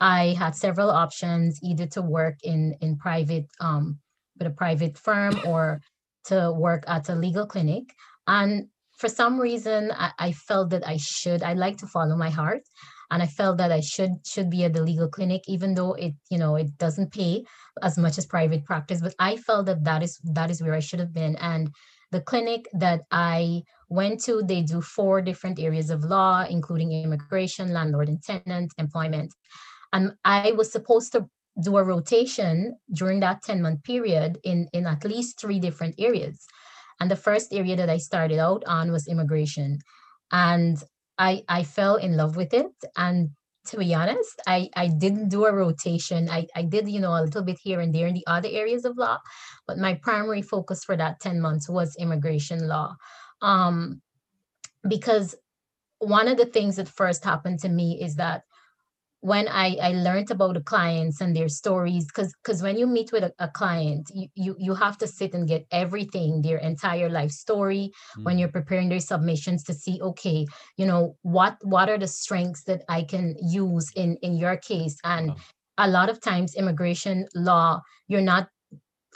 I 0.00 0.36
had 0.38 0.54
several 0.54 0.90
options 0.90 1.58
either 1.62 1.86
to 1.94 2.02
work 2.02 2.36
in 2.42 2.76
in 2.80 2.96
private 2.96 3.46
um, 3.60 3.98
with 4.38 4.48
a 4.48 4.50
private 4.50 4.98
firm 4.98 5.40
or 5.46 5.80
to 6.24 6.52
work 6.52 6.84
at 6.86 7.08
a 7.08 7.14
legal 7.14 7.46
clinic. 7.46 7.84
And 8.26 8.68
for 8.98 9.08
some 9.08 9.40
reason, 9.40 9.92
I, 9.92 10.10
I 10.18 10.32
felt 10.32 10.70
that 10.70 10.86
I 10.86 10.96
should. 10.96 11.42
I 11.42 11.54
like 11.54 11.78
to 11.78 11.86
follow 11.86 12.16
my 12.16 12.30
heart, 12.30 12.62
and 13.10 13.22
I 13.22 13.26
felt 13.26 13.58
that 13.58 13.72
I 13.72 13.80
should 13.80 14.12
should 14.26 14.50
be 14.50 14.64
at 14.64 14.72
the 14.72 14.82
legal 14.82 15.08
clinic, 15.08 15.42
even 15.46 15.74
though 15.74 15.94
it 15.94 16.14
you 16.30 16.38
know 16.38 16.56
it 16.56 16.76
doesn't 16.78 17.12
pay 17.12 17.44
as 17.82 17.96
much 17.96 18.18
as 18.18 18.26
private 18.26 18.64
practice. 18.64 19.00
But 19.00 19.14
I 19.18 19.36
felt 19.36 19.66
that 19.66 19.84
that 19.84 20.02
is 20.02 20.18
that 20.34 20.50
is 20.50 20.62
where 20.62 20.74
I 20.74 20.80
should 20.80 21.00
have 21.00 21.12
been, 21.12 21.36
and 21.36 21.70
the 22.10 22.20
clinic 22.20 22.68
that 22.72 23.02
I 23.10 23.62
went 23.88 24.22
to, 24.24 24.42
they 24.42 24.62
do 24.62 24.80
four 24.80 25.22
different 25.22 25.58
areas 25.58 25.90
of 25.90 26.04
law, 26.04 26.44
including 26.48 26.92
immigration, 26.92 27.72
landlord 27.72 28.08
and 28.08 28.22
tenant, 28.22 28.72
employment. 28.78 29.32
And 29.92 30.12
I 30.24 30.52
was 30.52 30.70
supposed 30.70 31.12
to 31.12 31.28
do 31.62 31.76
a 31.76 31.84
rotation 31.84 32.76
during 32.92 33.20
that 33.20 33.42
10 33.42 33.62
month 33.62 33.82
period 33.82 34.38
in, 34.44 34.68
in 34.72 34.86
at 34.86 35.04
least 35.04 35.40
three 35.40 35.58
different 35.58 35.94
areas. 35.98 36.46
And 37.00 37.10
the 37.10 37.16
first 37.16 37.52
area 37.52 37.76
that 37.76 37.90
I 37.90 37.98
started 37.98 38.38
out 38.38 38.62
on 38.66 38.92
was 38.92 39.08
immigration. 39.08 39.78
And 40.30 40.82
I, 41.16 41.42
I 41.48 41.64
fell 41.64 41.96
in 41.96 42.16
love 42.16 42.36
with 42.36 42.52
it. 42.54 42.66
And 42.96 43.30
to 43.66 43.78
be 43.78 43.94
honest, 43.94 44.40
I, 44.46 44.70
I 44.76 44.88
didn't 44.88 45.28
do 45.28 45.44
a 45.44 45.52
rotation. 45.52 46.28
I, 46.28 46.46
I 46.54 46.62
did, 46.62 46.88
you 46.88 47.00
know, 47.00 47.12
a 47.12 47.22
little 47.22 47.42
bit 47.42 47.58
here 47.62 47.80
and 47.80 47.94
there 47.94 48.06
in 48.06 48.14
the 48.14 48.26
other 48.26 48.48
areas 48.50 48.84
of 48.84 48.96
law, 48.96 49.18
but 49.66 49.78
my 49.78 49.94
primary 49.94 50.42
focus 50.42 50.84
for 50.84 50.96
that 50.96 51.20
10 51.20 51.40
months 51.40 51.68
was 51.68 51.96
immigration 51.96 52.66
law. 52.66 52.96
Um, 53.42 54.02
because 54.86 55.34
one 55.98 56.28
of 56.28 56.36
the 56.36 56.46
things 56.46 56.76
that 56.76 56.88
first 56.88 57.24
happened 57.24 57.60
to 57.60 57.68
me 57.68 58.00
is 58.00 58.16
that 58.16 58.44
when 59.20 59.48
I, 59.48 59.76
I 59.82 59.92
learned 59.92 60.30
about 60.30 60.54
the 60.54 60.60
clients 60.60 61.20
and 61.20 61.34
their 61.34 61.48
stories, 61.48 62.06
because 62.06 62.32
because 62.42 62.62
when 62.62 62.78
you 62.78 62.86
meet 62.86 63.10
with 63.10 63.24
a, 63.24 63.32
a, 63.40 63.48
client, 63.48 64.10
you, 64.14 64.28
you 64.36 64.56
you 64.58 64.74
have 64.74 64.96
to 64.98 65.08
sit 65.08 65.34
and 65.34 65.48
get 65.48 65.66
everything, 65.72 66.40
their 66.40 66.58
entire 66.58 67.08
life 67.08 67.32
story 67.32 67.90
mm-hmm. 68.12 68.22
when 68.22 68.38
you're 68.38 68.48
preparing 68.48 68.88
their 68.88 69.00
submissions 69.00 69.64
to 69.64 69.74
see, 69.74 70.00
okay, 70.00 70.46
you 70.76 70.86
know, 70.86 71.16
what 71.22 71.56
what 71.62 71.90
are 71.90 71.98
the 71.98 72.06
strengths 72.06 72.62
that 72.64 72.84
I 72.88 73.02
can 73.02 73.34
use 73.42 73.90
in 73.96 74.16
in 74.22 74.36
your 74.36 74.56
case? 74.56 74.96
And 75.02 75.32
a 75.78 75.88
lot 75.88 76.10
of 76.10 76.20
times 76.20 76.54
immigration 76.54 77.26
law, 77.34 77.80
you're 78.06 78.20
not 78.20 78.48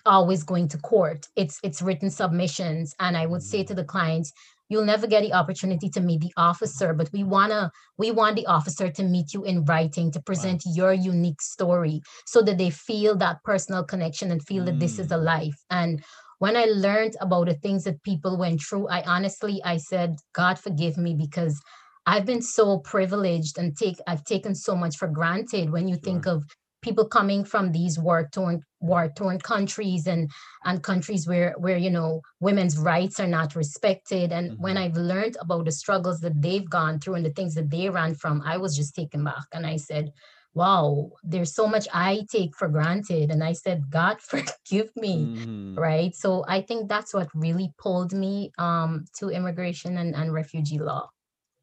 always 0.06 0.42
going 0.42 0.68
to 0.68 0.78
court. 0.78 1.26
It's 1.36 1.58
it's 1.62 1.82
written 1.82 2.10
submissions. 2.10 2.94
And 3.00 3.16
I 3.16 3.26
would 3.26 3.40
mm-hmm. 3.40 3.58
say 3.58 3.64
to 3.64 3.74
the 3.74 3.84
clients, 3.84 4.32
you'll 4.72 4.84
never 4.84 5.06
get 5.06 5.22
the 5.22 5.34
opportunity 5.34 5.90
to 5.90 6.00
meet 6.00 6.20
the 6.22 6.32
officer 6.36 6.94
but 6.94 7.10
we 7.12 7.22
want 7.22 7.52
to 7.52 7.70
we 7.98 8.10
want 8.10 8.36
the 8.36 8.46
officer 8.46 8.90
to 8.90 9.02
meet 9.02 9.34
you 9.34 9.44
in 9.44 9.64
writing 9.66 10.10
to 10.10 10.20
present 10.22 10.62
wow. 10.64 10.72
your 10.74 10.92
unique 10.94 11.42
story 11.42 12.00
so 12.26 12.40
that 12.40 12.56
they 12.56 12.70
feel 12.70 13.14
that 13.14 13.42
personal 13.44 13.84
connection 13.84 14.30
and 14.30 14.42
feel 14.46 14.62
mm. 14.62 14.66
that 14.66 14.80
this 14.80 14.98
is 14.98 15.12
a 15.12 15.16
mm. 15.16 15.24
life 15.24 15.58
and 15.68 16.02
when 16.38 16.56
i 16.56 16.64
learned 16.64 17.14
about 17.20 17.48
the 17.48 17.54
things 17.54 17.84
that 17.84 18.02
people 18.02 18.38
went 18.38 18.62
through 18.62 18.88
i 18.88 19.02
honestly 19.02 19.60
i 19.64 19.76
said 19.76 20.16
god 20.32 20.58
forgive 20.58 20.96
me 20.96 21.14
because 21.14 21.60
I've 22.04 22.26
been 22.26 22.42
so 22.42 22.78
privileged 22.78 23.58
and 23.58 23.76
take 23.76 23.96
I've 24.08 24.24
taken 24.24 24.56
so 24.56 24.74
much 24.74 24.96
for 24.96 25.06
granted 25.06 25.70
when 25.70 25.86
you 25.86 25.94
sure. 25.94 26.02
think 26.02 26.26
of 26.26 26.42
people 26.82 27.06
coming 27.06 27.44
from 27.44 27.72
these 27.72 27.98
war 27.98 28.28
torn 28.32 28.62
war 28.80 29.10
torn 29.16 29.38
countries 29.38 30.06
and 30.06 30.30
and 30.64 30.82
countries 30.82 31.26
where 31.26 31.54
where 31.58 31.78
you 31.78 31.90
know 31.90 32.20
women's 32.40 32.76
rights 32.76 33.20
are 33.20 33.28
not 33.28 33.54
respected. 33.56 34.32
And 34.32 34.50
mm-hmm. 34.50 34.62
when 34.62 34.76
i've 34.76 34.96
learned 34.96 35.36
about 35.40 35.64
the 35.64 35.72
struggles 35.72 36.20
that 36.20 36.40
they've 36.42 36.68
gone 36.68 36.98
through 36.98 37.14
and 37.14 37.24
the 37.24 37.30
things 37.30 37.54
that 37.54 37.70
they 37.70 37.88
ran 37.88 38.14
from 38.14 38.42
i 38.44 38.56
was 38.56 38.76
just 38.76 38.94
taken 38.94 39.24
back. 39.24 39.46
And 39.52 39.66
i 39.66 39.76
said 39.76 40.12
wow 40.54 41.10
there's 41.22 41.54
so 41.54 41.66
much 41.66 41.88
i 41.94 42.26
take 42.30 42.54
for 42.56 42.68
granted. 42.68 43.30
And 43.30 43.42
i 43.42 43.52
said 43.52 43.88
god 43.88 44.20
forgive 44.32 44.90
me. 44.96 45.26
Mm-hmm. 45.26 45.78
right? 45.78 46.14
So 46.14 46.44
i 46.48 46.60
think 46.60 46.88
that's 46.88 47.14
what 47.14 47.28
really 47.34 47.72
pulled 47.78 48.12
me 48.12 48.52
um 48.58 49.06
to 49.18 49.30
immigration 49.30 49.96
and, 49.98 50.14
and 50.14 50.32
refugee 50.32 50.78
law. 50.78 51.08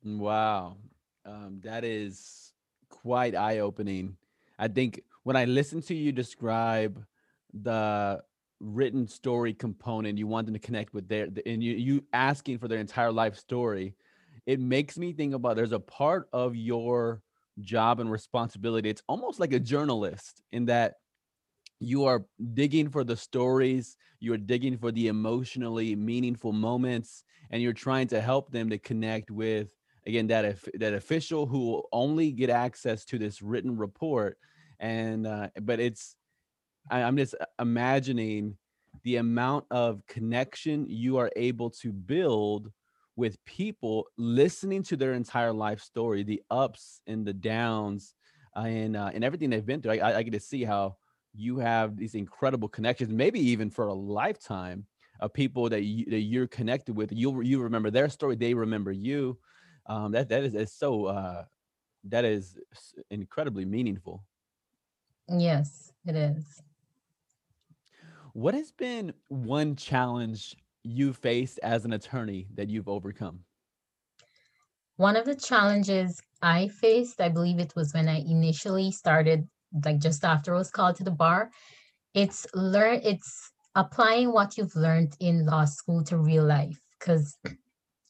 Wow. 0.04 0.78
Um, 1.26 1.60
that 1.64 1.84
is 1.84 2.54
quite 2.90 3.36
eye-opening. 3.36 4.16
I 4.58 4.68
think 4.68 5.04
when 5.24 5.36
I 5.36 5.46
listen 5.46 5.82
to 5.84 5.96
you 5.96 6.12
describe 6.12 7.04
the 7.54 8.22
written 8.60 9.08
story 9.08 9.54
component, 9.54 10.18
you 10.18 10.28
want 10.28 10.48
them 10.48 10.54
to 10.54 10.60
connect 10.60 10.94
with 10.94 11.08
their 11.08 11.28
and 11.46 11.64
you 11.64 11.74
you 11.74 12.04
asking 12.14 12.60
for 12.60 12.68
their 12.68 12.80
entire 12.80 13.12
life 13.12 13.38
story, 13.38 13.96
it 14.46 14.60
makes 14.60 14.98
me 14.98 15.14
think 15.14 15.34
about 15.34 15.56
there's 15.56 15.72
a 15.72 15.80
part 15.80 16.28
of 16.34 16.56
your 16.56 17.22
job 17.62 18.00
and 18.00 18.12
responsibility. 18.12 18.90
It's 18.90 19.04
almost 19.08 19.40
like 19.40 19.54
a 19.54 19.60
journalist 19.60 20.42
in 20.52 20.66
that 20.66 20.96
you 21.80 22.06
are 22.06 22.26
digging 22.54 22.90
for 22.90 23.04
the 23.04 23.16
stories, 23.16 23.96
you're 24.20 24.38
digging 24.38 24.78
for 24.78 24.92
the 24.92 25.08
emotionally 25.08 25.96
meaningful 25.96 26.52
moments, 26.52 27.24
and 27.52 27.62
you're 27.62 27.74
trying 27.74 28.08
to 28.08 28.20
help 28.20 28.52
them 28.52 28.70
to 28.70 28.78
connect 28.78 29.32
with 29.32 29.70
again 30.06 30.28
that 30.28 30.58
that 30.76 30.94
official 30.94 31.46
who 31.46 31.60
will 31.60 31.90
only 31.92 32.32
get 32.32 32.50
access 32.50 33.06
to 33.06 33.18
this 33.18 33.42
written 33.42 33.78
report 33.78 34.38
and 34.80 35.28
uh, 35.28 35.48
but 35.62 35.80
it's 35.80 36.16
I, 36.90 37.04
i'm 37.04 37.18
just 37.18 37.36
uh, 37.40 37.46
imagining 37.60 38.58
the 39.04 39.18
amount 39.18 39.66
of 39.72 40.06
connection 40.08 40.86
you 40.88 41.18
are 41.18 41.32
able 41.36 41.70
to 41.70 41.92
build 41.92 42.72
with 43.16 43.44
people 43.46 44.06
listening 44.18 44.82
to 44.84 44.96
their 44.96 45.14
entire 45.14 45.54
life 45.54 45.82
story 45.82 46.24
the 46.24 46.42
ups 46.50 47.02
and 47.06 47.26
the 47.26 47.34
downs 47.34 48.14
uh, 48.56 48.62
and 48.62 48.96
uh, 48.96 49.12
and 49.14 49.24
everything 49.24 49.50
they've 49.50 49.66
been 49.66 49.82
through. 49.82 50.00
I, 50.00 50.18
I 50.18 50.24
get 50.24 50.34
to 50.34 50.40
see 50.40 50.64
how 50.64 50.98
you 51.34 51.60
have 51.60 51.96
these 51.96 52.16
incredible 52.16 52.68
connections 52.68 53.12
maybe 53.14 53.40
even 53.40 53.70
for 53.70 53.88
a 53.88 53.94
lifetime 53.94 54.86
of 55.20 55.34
people 55.34 55.70
that, 55.70 55.84
you, 55.84 56.06
that 56.06 56.22
you're 56.22 56.48
connected 56.48 56.96
with. 56.96 57.12
You 57.12 57.42
you 57.42 57.62
remember 57.62 57.92
their 57.92 58.10
story 58.10 58.36
they 58.36 58.54
remember 58.54 58.92
you. 58.92 59.38
Um, 59.86 60.12
that 60.14 60.30
that 60.30 60.44
is, 60.44 60.56
is 60.56 60.74
so 60.74 61.06
uh, 61.06 61.44
that 62.06 62.26
is 62.26 62.58
incredibly 63.12 63.66
meaningful 63.66 64.24
Yes, 65.32 65.94
it 66.06 66.16
is. 66.16 66.62
What 68.34 68.54
has 68.54 68.72
been 68.72 69.14
one 69.28 69.76
challenge 69.76 70.56
you 70.84 71.14
faced 71.14 71.60
as 71.64 71.86
an 71.86 71.94
attorney 71.94 72.48
that 72.56 72.70
you've 72.70 72.88
overcome? 72.88 73.44
One 74.98 75.16
of 75.16 75.26
the 75.26 75.36
challenges 75.36 76.22
I 76.42 76.68
faced, 76.68 77.22
I 77.22 77.30
believe 77.30 77.60
it 77.60 77.74
was 77.76 77.94
when 77.94 78.10
I 78.10 78.20
initially 78.20 78.92
started, 78.92 79.48
like 79.86 80.00
just 80.00 80.24
after 80.24 80.54
I 80.54 80.58
was 80.58 80.72
called 80.72 80.96
to 80.98 81.04
the 81.04 81.12
bar, 81.12 81.52
it's 82.14 82.48
learn 82.54 83.02
it's 83.04 83.52
applying 83.76 84.32
what 84.34 84.58
you've 84.58 84.76
learned 84.76 85.16
in 85.20 85.46
law 85.46 85.66
school 85.66 86.04
to 86.06 86.18
real 86.18 86.46
life 86.46 86.80
because 87.00 87.38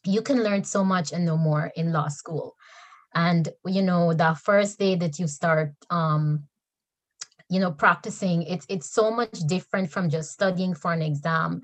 you 0.06 0.22
can 0.22 0.44
learn 0.44 0.64
so 0.64 0.84
much 0.84 1.12
and 1.14 1.26
no 1.26 1.38
more 1.38 1.72
in 1.76 1.94
law 1.94 2.08
school. 2.10 2.56
And 3.16 3.50
you 3.66 3.82
know, 3.84 4.14
that 4.14 4.38
first 4.40 4.80
day 4.80 4.96
that 4.96 5.20
you 5.20 5.28
start 5.28 5.74
um 5.90 6.49
you 7.50 7.60
know 7.60 7.72
practicing 7.72 8.44
it's 8.44 8.66
it's 8.70 8.92
so 8.92 9.12
much 9.12 9.32
different 9.48 9.92
from 9.92 10.10
just 10.10 10.32
studying 10.32 10.74
for 10.74 10.94
an 10.94 11.02
exam. 11.02 11.62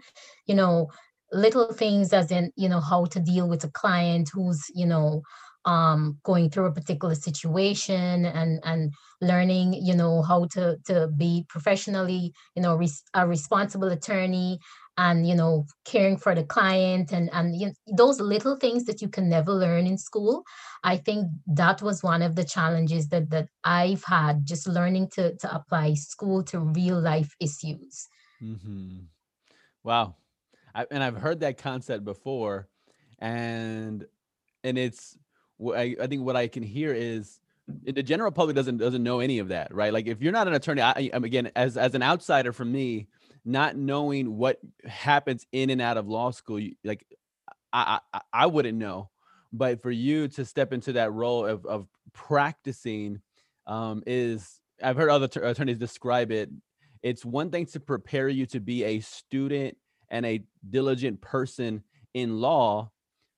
You 0.47 0.55
know 0.55 0.89
little 1.31 1.73
things 1.73 2.13
as 2.13 2.31
in 2.31 2.51
you 2.55 2.69
know 2.69 2.79
how 2.79 3.05
to 3.05 3.19
deal 3.19 3.47
with 3.49 3.63
a 3.63 3.69
client 3.71 4.29
who's 4.33 4.63
you 4.73 4.85
know 4.85 5.21
um, 5.65 6.19
going 6.23 6.49
through 6.49 6.65
a 6.65 6.71
particular 6.71 7.15
situation 7.15 8.25
and 8.25 8.59
and 8.63 8.93
learning 9.21 9.73
you 9.73 9.95
know 9.95 10.21
how 10.21 10.45
to 10.45 10.77
to 10.85 11.07
be 11.07 11.45
professionally 11.49 12.33
you 12.55 12.61
know 12.61 12.75
res- 12.75 13.03
a 13.13 13.27
responsible 13.27 13.87
attorney 13.87 14.59
and 14.97 15.27
you 15.27 15.35
know 15.35 15.65
caring 15.83 16.17
for 16.17 16.35
the 16.35 16.43
client 16.43 17.11
and 17.11 17.29
and 17.33 17.55
you 17.55 17.67
know, 17.67 17.73
those 17.97 18.19
little 18.19 18.55
things 18.55 18.85
that 18.85 19.01
you 19.01 19.09
can 19.09 19.27
never 19.27 19.51
learn 19.51 19.87
in 19.87 19.97
school 19.97 20.43
i 20.83 20.95
think 20.95 21.27
that 21.47 21.81
was 21.81 22.03
one 22.03 22.21
of 22.21 22.35
the 22.35 22.43
challenges 22.43 23.07
that 23.09 23.29
that 23.29 23.47
i've 23.63 24.03
had 24.03 24.45
just 24.45 24.67
learning 24.67 25.07
to 25.09 25.35
to 25.37 25.53
apply 25.53 25.93
school 25.93 26.43
to 26.43 26.59
real 26.59 26.99
life 26.99 27.33
issues 27.39 28.07
mm-hmm. 28.41 28.99
wow 29.83 30.15
I, 30.73 30.85
and 30.91 31.03
i've 31.03 31.17
heard 31.17 31.39
that 31.39 31.57
concept 31.57 32.03
before 32.03 32.67
and 33.19 34.05
and 34.63 34.77
it's 34.77 35.17
I, 35.61 35.95
I 36.01 36.07
think 36.07 36.23
what 36.23 36.35
i 36.35 36.47
can 36.47 36.63
hear 36.63 36.93
is 36.93 37.39
the 37.83 38.03
general 38.03 38.31
public 38.31 38.55
doesn't 38.55 38.77
doesn't 38.77 39.03
know 39.03 39.19
any 39.19 39.39
of 39.39 39.47
that 39.47 39.73
right 39.73 39.91
like 39.91 40.07
if 40.07 40.21
you're 40.21 40.31
not 40.31 40.47
an 40.47 40.53
attorney 40.53 40.81
I'm 40.81 41.23
again 41.23 41.51
as 41.55 41.77
as 41.77 41.95
an 41.95 42.03
outsider 42.03 42.53
for 42.53 42.65
me 42.65 43.07
not 43.45 43.77
knowing 43.77 44.35
what 44.37 44.59
happens 44.85 45.45
in 45.51 45.69
and 45.69 45.79
out 45.79 45.97
of 45.97 46.07
law 46.07 46.31
school, 46.31 46.59
you, 46.59 46.75
like 46.83 47.05
I, 47.71 47.99
I 48.11 48.21
I 48.33 48.45
wouldn't 48.47 48.77
know, 48.77 49.09
but 49.53 49.81
for 49.83 49.91
you 49.91 50.27
to 50.29 50.43
step 50.43 50.73
into 50.73 50.93
that 50.93 51.13
role 51.13 51.45
of 51.45 51.65
of 51.65 51.87
practicing 52.11 53.21
um, 53.67 54.03
is 54.07 54.59
I've 54.83 54.97
heard 54.97 55.09
other 55.09 55.27
t- 55.27 55.39
attorneys 55.39 55.77
describe 55.77 56.31
it. 56.31 56.49
It's 57.03 57.23
one 57.23 57.51
thing 57.51 57.67
to 57.67 57.79
prepare 57.79 58.27
you 58.27 58.47
to 58.47 58.59
be 58.59 58.83
a 58.83 58.99
student 58.99 59.77
and 60.09 60.25
a 60.25 60.43
diligent 60.67 61.21
person 61.21 61.83
in 62.15 62.41
law, 62.41 62.89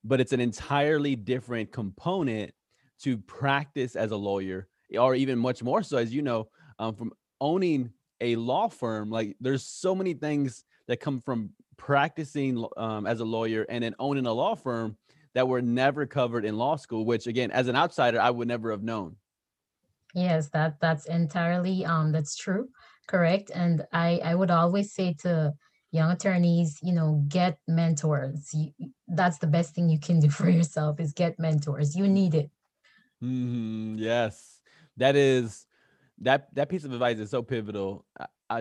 but 0.08 0.22
it's 0.22 0.34
an 0.34 0.40
entirely 0.40 1.16
different 1.16 1.72
component 1.72 2.54
to 3.00 3.18
practice 3.18 3.96
as 3.96 4.12
a 4.12 4.18
lawyer, 4.18 4.68
or 4.98 5.16
even 5.16 5.38
much 5.38 5.62
more 5.62 5.84
so, 5.84 5.98
as 5.98 6.14
you 6.14 6.22
know, 6.22 6.50
um, 6.80 6.96
from 6.96 7.12
owning 7.42 7.92
a 8.22 8.36
law 8.38 8.68
firm. 8.68 9.10
Like 9.10 9.36
there's 9.40 9.64
so 9.64 9.94
many 9.94 10.14
things 10.14 10.64
that 10.88 11.00
come 11.00 11.22
from 11.22 11.52
practicing 11.76 12.66
um, 12.78 13.06
as 13.06 13.20
a 13.20 13.26
lawyer 13.26 13.66
and 13.70 13.84
then 13.84 13.94
owning 14.00 14.26
a 14.26 14.34
law 14.34 14.56
firm 14.56 14.98
that 15.36 15.48
were 15.48 15.62
never 15.62 16.06
covered 16.06 16.46
in 16.46 16.58
law 16.58 16.78
school. 16.78 17.06
Which, 17.06 17.28
again, 17.28 17.52
as 17.52 17.68
an 17.68 17.76
outsider, 17.76 18.20
I 18.20 18.32
would 18.32 18.48
never 18.48 18.72
have 18.72 18.84
known. 18.84 19.18
Yes, 20.16 20.50
that 20.50 20.80
that's 20.80 21.06
entirely 21.06 21.86
um 21.86 22.12
that's 22.12 22.36
true, 22.36 22.70
correct. 23.08 23.52
And 23.54 23.86
I 23.92 24.20
I 24.24 24.36
would 24.36 24.50
always 24.50 24.94
say 24.94 25.14
to 25.20 25.54
young 25.98 26.12
attorneys, 26.12 26.80
you 26.82 26.94
know, 26.94 27.24
get 27.28 27.60
mentors. 27.68 28.54
You, 28.54 28.72
that's 29.08 29.40
the 29.40 29.48
best 29.48 29.76
thing 29.76 29.90
you 29.90 30.00
can 30.00 30.20
do 30.20 30.30
for 30.40 30.50
yourself 30.50 31.00
is 31.00 31.14
get 31.14 31.40
mentors. 31.40 31.96
You 31.96 32.08
need 32.08 32.36
it. 32.36 32.52
hmm 33.22 33.96
Yes, 33.98 34.62
that 34.98 35.16
is 35.16 35.66
that 36.20 36.54
that 36.56 36.70
piece 36.70 36.84
of 36.86 36.94
advice 36.94 37.20
is 37.20 37.30
so 37.30 37.42
pivotal. 37.42 38.06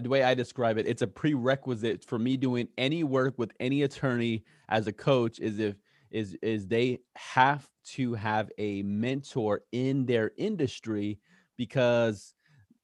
The 0.03 0.09
way 0.09 0.25
I 0.25 0.35
describe 0.35 0.79
it, 0.79 0.87
it's 0.87 1.03
a 1.03 1.07
prerequisite 1.07 2.05
for 2.05 2.19
me 2.19 2.37
doing 2.37 2.69
any 2.77 3.05
work 3.05 3.35
with 3.39 3.53
any 3.61 3.83
attorney 3.83 4.45
as 4.69 4.87
a 4.87 4.93
coach. 4.93 5.39
Is 5.39 5.59
if 5.59 5.77
is 6.11 6.37
is 6.43 6.67
they 6.67 7.01
have 7.17 7.69
to 7.97 8.15
have 8.15 8.51
a 8.59 8.83
mentor 8.83 9.63
in 9.73 10.07
their 10.07 10.33
industry 10.37 11.19
because 11.57 12.35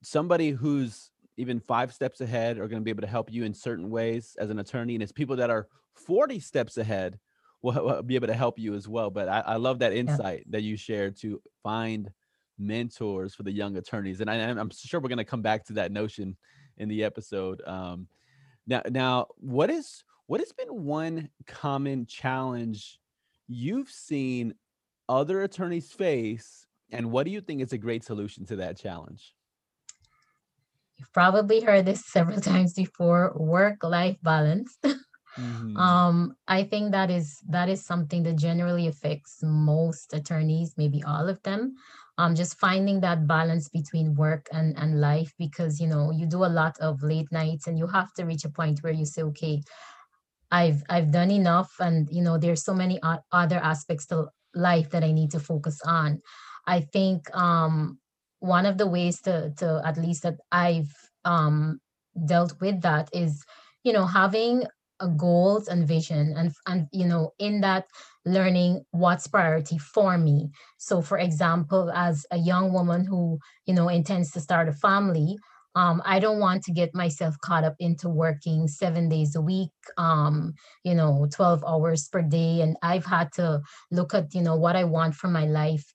somebody 0.02 0.50
who's 0.50 1.11
even 1.36 1.60
five 1.60 1.92
steps 1.92 2.20
ahead 2.20 2.58
are 2.58 2.68
going 2.68 2.80
to 2.80 2.84
be 2.84 2.90
able 2.90 3.02
to 3.02 3.06
help 3.06 3.32
you 3.32 3.44
in 3.44 3.54
certain 3.54 3.90
ways 3.90 4.36
as 4.38 4.50
an 4.50 4.58
attorney. 4.58 4.94
And 4.94 5.02
it's 5.02 5.12
people 5.12 5.36
that 5.36 5.50
are 5.50 5.68
40 5.94 6.40
steps 6.40 6.76
ahead 6.76 7.18
will 7.62 8.02
be 8.02 8.16
able 8.16 8.26
to 8.26 8.34
help 8.34 8.58
you 8.58 8.74
as 8.74 8.88
well. 8.88 9.10
But 9.10 9.28
I, 9.28 9.40
I 9.40 9.56
love 9.56 9.78
that 9.78 9.92
insight 9.92 10.40
yeah. 10.40 10.50
that 10.50 10.62
you 10.62 10.76
shared 10.76 11.16
to 11.18 11.40
find 11.62 12.10
mentors 12.58 13.34
for 13.34 13.44
the 13.44 13.52
young 13.52 13.76
attorneys. 13.76 14.20
And 14.20 14.30
I, 14.30 14.36
am 14.36 14.70
sure 14.70 15.00
we're 15.00 15.08
going 15.08 15.18
to 15.18 15.24
come 15.24 15.42
back 15.42 15.64
to 15.66 15.74
that 15.74 15.92
notion 15.92 16.36
in 16.76 16.88
the 16.88 17.04
episode. 17.04 17.62
Um, 17.66 18.08
now, 18.66 18.82
now, 18.90 19.26
what 19.36 19.70
is 19.70 20.04
what 20.26 20.40
has 20.40 20.52
been 20.52 20.84
one 20.84 21.28
common 21.46 22.06
challenge 22.06 22.98
you've 23.48 23.90
seen 23.90 24.54
other 25.08 25.42
attorneys 25.42 25.92
face, 25.92 26.66
and 26.90 27.10
what 27.10 27.24
do 27.24 27.32
you 27.32 27.40
think 27.40 27.60
is 27.60 27.72
a 27.72 27.78
great 27.78 28.04
solution 28.04 28.46
to 28.46 28.56
that 28.56 28.78
challenge? 28.78 29.34
You've 31.02 31.12
probably 31.12 31.60
heard 31.62 31.86
this 31.86 32.04
several 32.16 32.40
times 32.40 32.74
before 32.74 33.32
work 33.36 33.82
life 33.84 34.18
balance. 34.22 34.78
Mm-hmm. 35.38 35.86
um 35.88 36.34
i 36.48 36.62
think 36.64 36.92
that 36.92 37.10
is 37.10 37.40
that 37.48 37.68
is 37.68 37.84
something 37.84 38.22
that 38.24 38.36
generally 38.36 38.86
affects 38.86 39.38
most 39.42 40.12
attorneys 40.12 40.74
maybe 40.76 41.02
all 41.04 41.28
of 41.28 41.42
them 41.44 41.74
um 42.18 42.34
just 42.34 42.58
finding 42.58 43.00
that 43.00 43.26
balance 43.26 43.70
between 43.70 44.14
work 44.14 44.46
and 44.52 44.76
and 44.78 45.00
life 45.00 45.32
because 45.38 45.80
you 45.80 45.86
know 45.86 46.10
you 46.10 46.26
do 46.26 46.44
a 46.44 46.54
lot 46.60 46.76
of 46.80 47.02
late 47.02 47.32
nights 47.32 47.66
and 47.66 47.78
you 47.78 47.86
have 47.86 48.12
to 48.14 48.24
reach 48.24 48.44
a 48.44 48.50
point 48.50 48.80
where 48.82 48.92
you 48.92 49.06
say 49.06 49.22
okay 49.22 49.62
i've 50.50 50.82
i've 50.88 51.10
done 51.10 51.30
enough 51.30 51.72
and 51.80 52.08
you 52.10 52.22
know 52.22 52.38
there's 52.38 52.64
so 52.64 52.74
many 52.74 53.00
other 53.32 53.56
aspects 53.56 54.06
to 54.06 54.26
life 54.54 54.90
that 54.90 55.04
i 55.04 55.12
need 55.12 55.30
to 55.30 55.40
focus 55.40 55.80
on 55.86 56.20
i 56.66 56.80
think 56.80 57.34
um 57.36 57.98
one 58.42 58.66
of 58.66 58.76
the 58.76 58.86
ways 58.86 59.20
to 59.22 59.52
to 59.56 59.80
at 59.84 59.96
least 59.96 60.24
that 60.24 60.38
I've 60.50 60.92
um, 61.24 61.80
dealt 62.26 62.60
with 62.60 62.82
that 62.82 63.08
is 63.12 63.44
you 63.84 63.92
know 63.92 64.04
having 64.04 64.64
goals 65.16 65.68
and 65.68 65.86
vision 65.86 66.34
and 66.36 66.52
and 66.66 66.88
you 66.92 67.06
know 67.06 67.32
in 67.38 67.60
that 67.60 67.86
learning 68.24 68.84
what's 68.90 69.26
priority 69.26 69.78
for 69.78 70.16
me 70.16 70.48
so 70.78 71.02
for 71.02 71.18
example 71.18 71.90
as 71.90 72.24
a 72.30 72.36
young 72.36 72.72
woman 72.72 73.04
who 73.04 73.38
you 73.66 73.74
know 73.74 73.88
intends 73.88 74.30
to 74.30 74.40
start 74.40 74.68
a 74.68 74.72
family 74.72 75.36
um, 75.74 76.02
I 76.04 76.18
don't 76.18 76.38
want 76.38 76.62
to 76.64 76.72
get 76.72 76.94
myself 76.94 77.34
caught 77.40 77.64
up 77.64 77.76
into 77.78 78.08
working 78.08 78.68
seven 78.68 79.08
days 79.08 79.34
a 79.34 79.40
week, 79.40 79.70
um, 79.96 80.52
you 80.84 80.94
know, 80.94 81.26
12 81.32 81.64
hours 81.66 82.08
per 82.08 82.20
day. 82.20 82.60
And 82.60 82.76
I've 82.82 83.06
had 83.06 83.32
to 83.36 83.62
look 83.90 84.12
at, 84.12 84.34
you 84.34 84.42
know, 84.42 84.54
what 84.54 84.76
I 84.76 84.84
want 84.84 85.14
for 85.14 85.28
my 85.28 85.46
life 85.46 85.94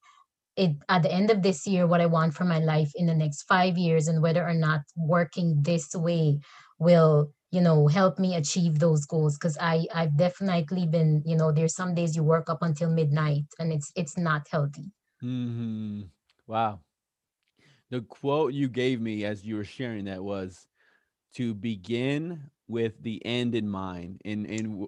it 0.57 0.75
at 0.89 1.03
the 1.03 1.11
end 1.11 1.29
of 1.31 1.41
this 1.43 1.67
year 1.67 1.85
what 1.87 2.01
i 2.01 2.05
want 2.05 2.33
for 2.33 2.43
my 2.43 2.59
life 2.59 2.91
in 2.95 3.05
the 3.05 3.13
next 3.13 3.43
five 3.43 3.77
years 3.77 4.07
and 4.07 4.21
whether 4.21 4.45
or 4.45 4.53
not 4.53 4.81
working 4.95 5.61
this 5.61 5.93
way 5.95 6.39
will 6.79 7.31
you 7.51 7.61
know 7.61 7.87
help 7.87 8.19
me 8.19 8.35
achieve 8.35 8.79
those 8.79 9.05
goals. 9.05 9.37
Because 9.37 9.57
i 9.59 9.85
i've 9.93 10.17
definitely 10.17 10.85
been 10.85 11.23
you 11.25 11.35
know 11.35 11.51
there's 11.51 11.75
some 11.75 11.93
days 11.95 12.15
you 12.15 12.23
work 12.23 12.49
up 12.49 12.61
until 12.61 12.89
midnight 12.89 13.45
and 13.59 13.71
it's 13.71 13.91
it's 13.95 14.17
not 14.17 14.47
healthy. 14.51 14.91
Mm-hmm. 15.23 16.03
wow. 16.45 16.79
The 17.89 18.01
quote 18.01 18.53
you 18.53 18.67
gave 18.67 18.99
me 18.99 19.23
as 19.23 19.45
you 19.45 19.55
were 19.55 19.63
sharing 19.63 20.05
that 20.05 20.21
was 20.21 20.67
to 21.35 21.53
begin 21.53 22.49
with 22.67 23.01
the 23.01 23.25
end 23.25 23.55
in 23.55 23.69
mind 23.69 24.21
in 24.25 24.45
in 24.45 24.87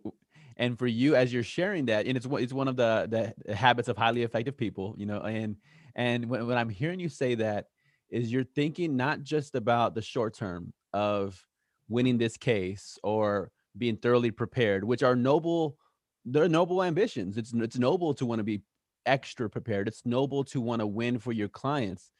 and 0.60 0.78
for 0.78 0.86
you 0.86 1.16
as 1.16 1.34
you're 1.34 1.42
sharing 1.42 1.86
that 1.88 2.06
and 2.06 2.16
it's 2.16 2.28
it's 2.30 2.54
one 2.54 2.68
of 2.68 2.76
the 2.76 3.34
the 3.46 3.56
habits 3.56 3.88
of 3.88 3.98
highly 3.98 4.22
effective 4.22 4.56
people 4.56 4.94
you 4.98 5.08
know 5.08 5.22
and 5.22 5.56
and 5.96 6.30
when, 6.30 6.46
when 6.46 6.58
i'm 6.58 6.70
hearing 6.70 7.00
you 7.00 7.10
say 7.10 7.34
that 7.34 7.66
is 8.12 8.32
you're 8.32 8.44
thinking 8.44 8.96
not 8.96 9.24
just 9.24 9.56
about 9.56 9.96
the 9.96 10.02
short 10.02 10.36
term 10.36 10.72
of 10.94 11.44
winning 11.88 12.18
this 12.20 12.38
case 12.38 13.00
or 13.04 13.50
being 13.78 13.98
thoroughly 13.98 14.30
prepared 14.30 14.84
which 14.84 15.02
are 15.02 15.16
noble 15.16 15.78
they're 16.26 16.50
noble 16.50 16.84
ambitions. 16.84 17.38
It's 17.38 17.54
it's 17.54 17.78
noble 17.78 18.14
to 18.16 18.26
want 18.26 18.40
to 18.40 18.44
be 18.44 18.62
extra 19.06 19.50
prepared. 19.50 19.88
It's 19.88 20.06
noble 20.06 20.44
to 20.46 20.62
want 20.62 20.82
to 20.82 20.88
win 20.88 21.20
for 21.20 21.32
your 21.32 21.48
clients. 21.48 22.12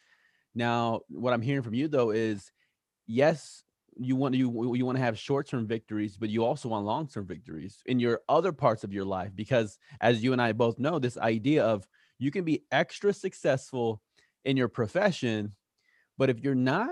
Now 0.56 1.02
what 1.10 1.34
i'm 1.34 1.42
hearing 1.42 1.62
from 1.62 1.76
you 1.76 1.88
though 1.88 2.10
is 2.10 2.52
yes 3.06 3.64
you 3.98 4.16
want 4.16 4.36
you 4.36 4.74
you 4.76 4.86
want 4.86 4.98
to 4.98 5.04
have 5.04 5.18
short-term 5.18 5.68
victories 5.68 6.18
but 6.18 6.30
you 6.30 6.44
also 6.44 6.70
want 6.70 6.86
long-term 6.86 7.26
victories 7.26 7.82
in 7.86 8.00
your 8.00 8.22
other 8.30 8.52
parts 8.52 8.84
of 8.84 8.94
your 8.94 9.06
life 9.06 9.32
because 9.36 9.78
as 10.02 10.24
you 10.24 10.34
and 10.34 10.42
I 10.42 10.52
both 10.54 10.80
know 10.80 11.00
this 11.00 11.18
idea 11.18 11.64
of 11.64 11.88
you 12.18 12.32
can 12.32 12.44
be 12.44 12.64
extra 12.72 13.14
successful 13.14 14.02
in 14.46 14.58
your 14.58 14.68
profession 14.68 15.54
but 16.18 16.30
if 16.30 16.40
you're 16.40 16.56
not 16.56 16.92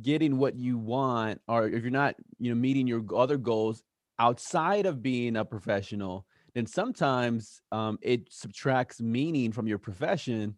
getting 0.00 0.38
what 0.38 0.56
you 0.56 0.78
want 0.78 1.40
or 1.48 1.68
if 1.68 1.82
you're 1.82 1.90
not 1.90 2.14
you 2.38 2.50
know 2.50 2.58
meeting 2.58 2.86
your 2.86 3.04
other 3.14 3.36
goals 3.36 3.82
outside 4.18 4.86
of 4.86 5.02
being 5.02 5.36
a 5.36 5.44
professional 5.44 6.26
then 6.54 6.66
sometimes 6.66 7.60
um, 7.72 7.98
it 8.02 8.30
subtracts 8.30 9.00
meaning 9.00 9.52
from 9.52 9.66
your 9.66 9.78
profession 9.78 10.54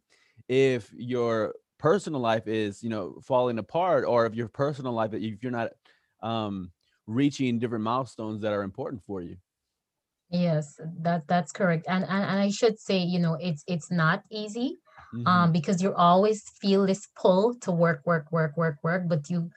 if 0.49 0.93
your 0.97 1.55
personal 1.85 2.21
life 2.21 2.47
is 2.49 2.83
you 2.83 2.89
know 2.89 3.21
falling 3.23 3.59
apart 3.59 4.05
or 4.09 4.25
if 4.25 4.35
your 4.35 4.49
personal 4.49 4.93
life 4.93 5.13
if 5.13 5.43
you're 5.43 5.53
not 5.53 5.71
um 6.23 6.73
reaching 7.07 7.59
different 7.59 7.85
milestones 7.85 8.41
that 8.41 8.55
are 8.55 8.63
important 8.63 9.03
for 9.05 9.21
you. 9.21 9.37
Yes 10.31 10.81
that 11.03 11.29
that's 11.29 11.53
correct 11.53 11.85
and 11.87 12.03
and, 12.05 12.25
and 12.31 12.39
i 12.41 12.49
should 12.49 12.81
say 12.81 12.99
you 12.99 13.19
know 13.19 13.35
it's 13.49 13.63
it's 13.69 13.91
not 13.91 14.25
easy 14.31 14.79
mm-hmm. 15.15 15.27
um 15.27 15.53
because 15.53 15.83
you 15.83 15.93
always 15.95 16.43
feel 16.61 16.87
this 16.87 17.07
pull 17.21 17.55
to 17.61 17.71
work 17.71 18.01
work 18.07 18.33
work 18.33 18.57
work 18.57 18.77
work 18.83 19.03
but 19.07 19.29
you 19.29 19.51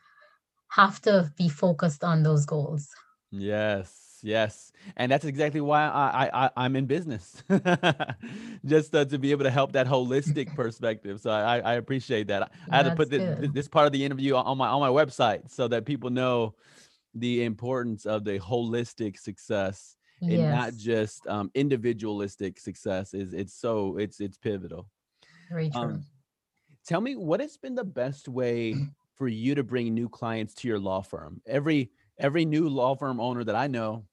have 0.68 1.00
to 1.08 1.32
be 1.38 1.48
focused 1.48 2.04
on 2.04 2.24
those 2.24 2.46
goals. 2.46 2.90
Yes 3.32 4.07
yes. 4.24 4.72
And 4.96 5.12
that's 5.12 5.26
exactly 5.26 5.62
why 5.62 5.84
i 5.84 6.30
i, 6.34 6.50
I 6.56 6.66
am 6.66 6.76
in 6.76 6.86
business. 6.86 7.44
Just 8.66 8.96
uh, 8.96 9.06
to 9.06 9.18
be 9.18 9.32
able 9.32 9.44
to 9.44 9.52
help 9.52 9.74
that 9.74 9.88
holistic 9.88 10.56
perspective. 10.56 11.22
So 11.22 11.32
i 11.32 11.60
i 11.60 11.74
appreciate 11.74 12.28
that. 12.28 12.52
I 12.70 12.78
had 12.78 12.84
to 12.84 12.96
put 12.96 13.10
this, 13.10 13.50
this 13.54 13.68
part 13.68 13.86
of 13.86 13.92
the 13.92 14.04
interview 14.04 14.36
on 14.36 14.58
my 14.58 14.68
on 14.68 14.80
my 14.80 14.90
website 14.90 15.52
so 15.52 15.68
that 15.68 15.86
people 15.86 16.10
know 16.10 16.56
the 17.14 17.44
importance 17.44 18.06
of 18.06 18.24
the 18.24 18.40
holistic 18.40 19.18
success 19.20 19.96
yes. 20.22 20.40
and 20.40 20.52
not 20.52 20.76
just 20.76 21.26
um, 21.28 21.52
individualistic 21.56 22.60
success 22.60 23.14
is 23.14 23.34
it's 23.34 23.54
so 23.54 23.98
it's 23.98 24.20
it's 24.20 24.38
pivotal. 24.38 24.88
Very 25.50 25.70
true. 25.70 25.82
um, 25.82 26.06
tell 26.86 27.02
me 27.02 27.16
what 27.16 27.40
has 27.40 27.58
been 27.58 27.76
the 27.76 27.84
best 27.84 28.28
way 28.28 28.76
for 29.16 29.28
you 29.28 29.56
to 29.56 29.64
bring 29.64 29.94
new 29.94 30.10
clients 30.10 30.54
to 30.56 30.68
your 30.68 30.80
law 30.80 31.02
firm? 31.02 31.42
Every 31.46 31.92
every 32.20 32.46
new 32.46 32.70
law 32.70 32.96
firm 32.96 33.20
owner 33.20 33.44
that 33.44 33.56
I 33.56 33.68
know, 33.68 34.06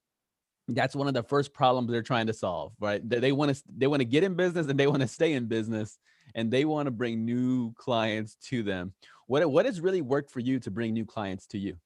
that's 0.68 0.96
one 0.96 1.08
of 1.08 1.14
the 1.14 1.22
first 1.22 1.52
problems 1.52 1.90
they're 1.90 2.02
trying 2.02 2.26
to 2.26 2.32
solve, 2.32 2.72
right? 2.80 3.06
They, 3.06 3.18
they 3.18 3.32
want 3.32 3.54
to 3.54 3.62
they 3.76 3.86
want 3.86 4.00
to 4.00 4.06
get 4.06 4.24
in 4.24 4.34
business 4.34 4.66
and 4.66 4.78
they 4.78 4.86
want 4.86 5.02
to 5.02 5.08
stay 5.08 5.32
in 5.34 5.46
business 5.46 5.98
and 6.34 6.50
they 6.50 6.64
want 6.64 6.86
to 6.86 6.90
bring 6.90 7.24
new 7.24 7.72
clients 7.74 8.36
to 8.48 8.62
them. 8.62 8.92
What 9.26 9.50
what 9.50 9.66
has 9.66 9.80
really 9.80 10.02
worked 10.02 10.30
for 10.30 10.40
you 10.40 10.58
to 10.60 10.70
bring 10.70 10.94
new 10.94 11.04
clients 11.04 11.46
to 11.48 11.58
you? 11.58 11.76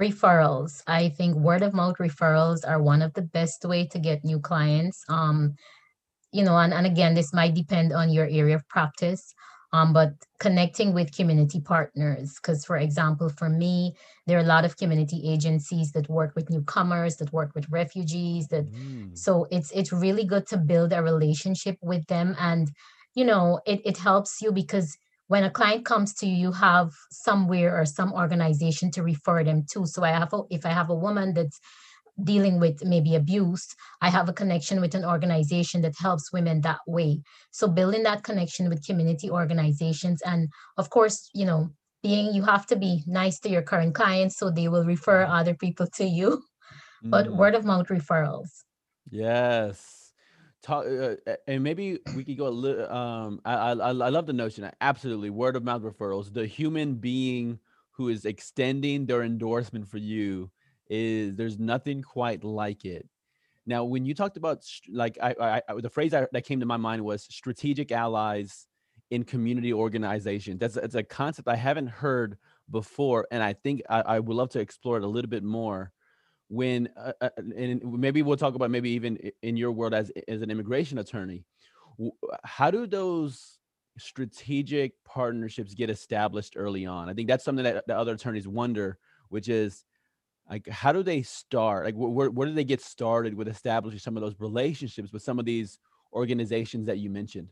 Referrals. 0.00 0.82
I 0.86 1.08
think 1.10 1.36
word 1.36 1.62
of 1.62 1.74
mouth 1.74 1.96
referrals 1.98 2.66
are 2.66 2.80
one 2.80 3.02
of 3.02 3.12
the 3.14 3.22
best 3.22 3.64
way 3.64 3.86
to 3.88 3.98
get 3.98 4.24
new 4.24 4.38
clients. 4.38 5.04
Um, 5.08 5.56
you 6.32 6.44
know, 6.44 6.56
and, 6.56 6.72
and 6.72 6.86
again, 6.86 7.14
this 7.14 7.32
might 7.32 7.54
depend 7.54 7.92
on 7.92 8.12
your 8.12 8.26
area 8.26 8.54
of 8.54 8.68
practice. 8.68 9.34
Um, 9.72 9.92
but 9.92 10.14
connecting 10.40 10.94
with 10.94 11.14
community 11.14 11.60
partners, 11.60 12.34
because 12.40 12.64
for 12.64 12.76
example, 12.78 13.28
for 13.28 13.50
me, 13.50 13.94
there 14.26 14.38
are 14.38 14.42
a 14.42 14.46
lot 14.46 14.64
of 14.64 14.76
community 14.78 15.22
agencies 15.30 15.92
that 15.92 16.08
work 16.08 16.34
with 16.34 16.48
newcomers, 16.50 17.16
that 17.16 17.32
work 17.32 17.52
with 17.54 17.68
refugees, 17.70 18.48
that 18.48 18.70
Mm, 18.70 19.14
so 19.14 19.46
it's 19.50 19.70
it's 19.72 19.92
really 19.92 20.24
good 20.24 20.46
to 20.48 20.56
build 20.56 20.92
a 20.92 21.02
relationship 21.02 21.76
with 21.82 22.06
them. 22.06 22.34
And 22.38 22.70
you 23.14 23.24
know, 23.24 23.60
it, 23.66 23.80
it 23.84 23.98
helps 23.98 24.40
you 24.40 24.52
because 24.52 24.96
when 25.26 25.44
a 25.44 25.50
client 25.50 25.84
comes 25.84 26.14
to 26.14 26.26
you, 26.26 26.34
you 26.36 26.52
have 26.52 26.92
somewhere 27.10 27.78
or 27.78 27.84
some 27.84 28.12
organization 28.12 28.90
to 28.92 29.02
refer 29.02 29.44
them 29.44 29.64
to. 29.72 29.84
So 29.86 30.02
I 30.02 30.10
have 30.10 30.32
a, 30.32 30.42
if 30.50 30.64
I 30.64 30.70
have 30.70 30.88
a 30.88 30.94
woman 30.94 31.34
that's 31.34 31.60
dealing 32.22 32.58
with 32.60 32.84
maybe 32.84 33.14
abuse, 33.14 33.66
I 34.00 34.10
have 34.10 34.28
a 34.28 34.32
connection 34.32 34.80
with 34.80 34.94
an 34.94 35.04
organization 35.04 35.82
that 35.82 35.94
helps 35.98 36.32
women 36.32 36.60
that 36.62 36.80
way. 36.86 37.22
So 37.50 37.68
building 37.68 38.02
that 38.04 38.24
connection 38.24 38.68
with 38.68 38.86
community 38.86 39.30
organizations 39.30 40.20
and 40.22 40.48
of 40.76 40.90
course, 40.90 41.30
you 41.34 41.44
know, 41.44 41.70
being 42.02 42.32
you 42.32 42.42
have 42.44 42.66
to 42.66 42.76
be 42.76 43.02
nice 43.06 43.40
to 43.40 43.48
your 43.48 43.62
current 43.62 43.94
clients 43.94 44.36
so 44.36 44.50
they 44.50 44.68
will 44.68 44.84
refer 44.84 45.26
mhm, 45.26 45.30
other 45.30 45.54
people 45.54 45.86
to 45.96 46.04
you. 46.04 46.42
But 47.00 47.28
mm. 47.28 47.36
word 47.36 47.54
of 47.54 47.64
mouth 47.64 47.86
referrals. 47.86 48.48
Yes. 49.08 50.12
Talk, 50.64 50.84
uh, 50.84 51.14
and 51.46 51.62
maybe 51.62 52.00
we 52.16 52.24
could 52.24 52.36
go 52.36 52.48
a 52.48 52.50
little. 52.50 52.90
Um, 52.90 53.40
I, 53.44 53.54
I 53.54 53.70
I 53.70 54.10
love 54.10 54.26
the 54.26 54.32
notion. 54.32 54.68
Absolutely, 54.80 55.30
word 55.30 55.54
of 55.54 55.62
mouth 55.62 55.82
referrals. 55.82 56.32
The 56.32 56.44
human 56.44 56.96
being 56.96 57.60
who 57.92 58.08
is 58.08 58.24
extending 58.24 59.06
their 59.06 59.22
endorsement 59.22 59.86
for 59.88 59.98
you 59.98 60.50
is 60.88 61.36
there's 61.36 61.58
nothing 61.58 62.02
quite 62.02 62.44
like 62.44 62.84
it. 62.84 63.08
Now, 63.66 63.84
when 63.84 64.06
you 64.06 64.14
talked 64.14 64.36
about 64.36 64.64
like 64.90 65.18
I, 65.22 65.62
I, 65.68 65.80
the 65.80 65.90
phrase 65.90 66.14
I, 66.14 66.26
that 66.32 66.44
came 66.44 66.60
to 66.60 66.66
my 66.66 66.78
mind 66.78 67.04
was 67.04 67.22
strategic 67.24 67.92
allies 67.92 68.66
in 69.10 69.24
community 69.24 69.72
organizations. 69.72 70.58
That's 70.58 70.76
it's 70.76 70.94
a 70.94 71.02
concept 71.02 71.48
I 71.48 71.56
haven't 71.56 71.88
heard 71.88 72.38
before, 72.70 73.26
and 73.30 73.42
I 73.42 73.52
think 73.52 73.82
I, 73.88 74.00
I 74.00 74.18
would 74.20 74.34
love 74.34 74.50
to 74.50 74.60
explore 74.60 74.96
it 74.96 75.04
a 75.04 75.08
little 75.08 75.30
bit 75.30 75.44
more 75.44 75.92
when 76.48 76.88
uh, 76.96 77.12
uh, 77.20 77.28
and 77.36 77.82
maybe 77.84 78.22
we'll 78.22 78.36
talk 78.36 78.54
about 78.54 78.70
maybe 78.70 78.90
even 78.90 79.18
in 79.42 79.56
your 79.56 79.70
world 79.70 79.94
as 79.94 80.10
as 80.26 80.42
an 80.42 80.50
immigration 80.50 80.98
attorney 80.98 81.44
uh, 82.02 82.08
how 82.42 82.70
do 82.70 82.86
those 82.86 83.58
strategic 83.98 84.92
partnerships 85.04 85.74
get 85.74 85.90
established 85.90 86.54
early 86.56 86.86
on 86.86 87.08
i 87.08 87.12
think 87.12 87.28
that's 87.28 87.44
something 87.44 87.64
that 87.64 87.86
the 87.86 87.96
other 87.96 88.14
attorneys 88.14 88.48
wonder 88.48 88.98
which 89.28 89.48
is 89.48 89.84
like 90.50 90.68
how 90.68 90.92
do 90.92 91.02
they 91.02 91.22
start? 91.22 91.84
Like 91.84 91.94
where, 91.94 92.30
where 92.30 92.48
do 92.48 92.54
they 92.54 92.64
get 92.64 92.80
started 92.80 93.34
with 93.34 93.48
establishing 93.48 94.00
some 94.00 94.16
of 94.16 94.22
those 94.22 94.38
relationships 94.38 95.12
with 95.12 95.22
some 95.22 95.38
of 95.38 95.44
these 95.44 95.78
organizations 96.12 96.86
that 96.86 96.98
you 96.98 97.10
mentioned? 97.10 97.48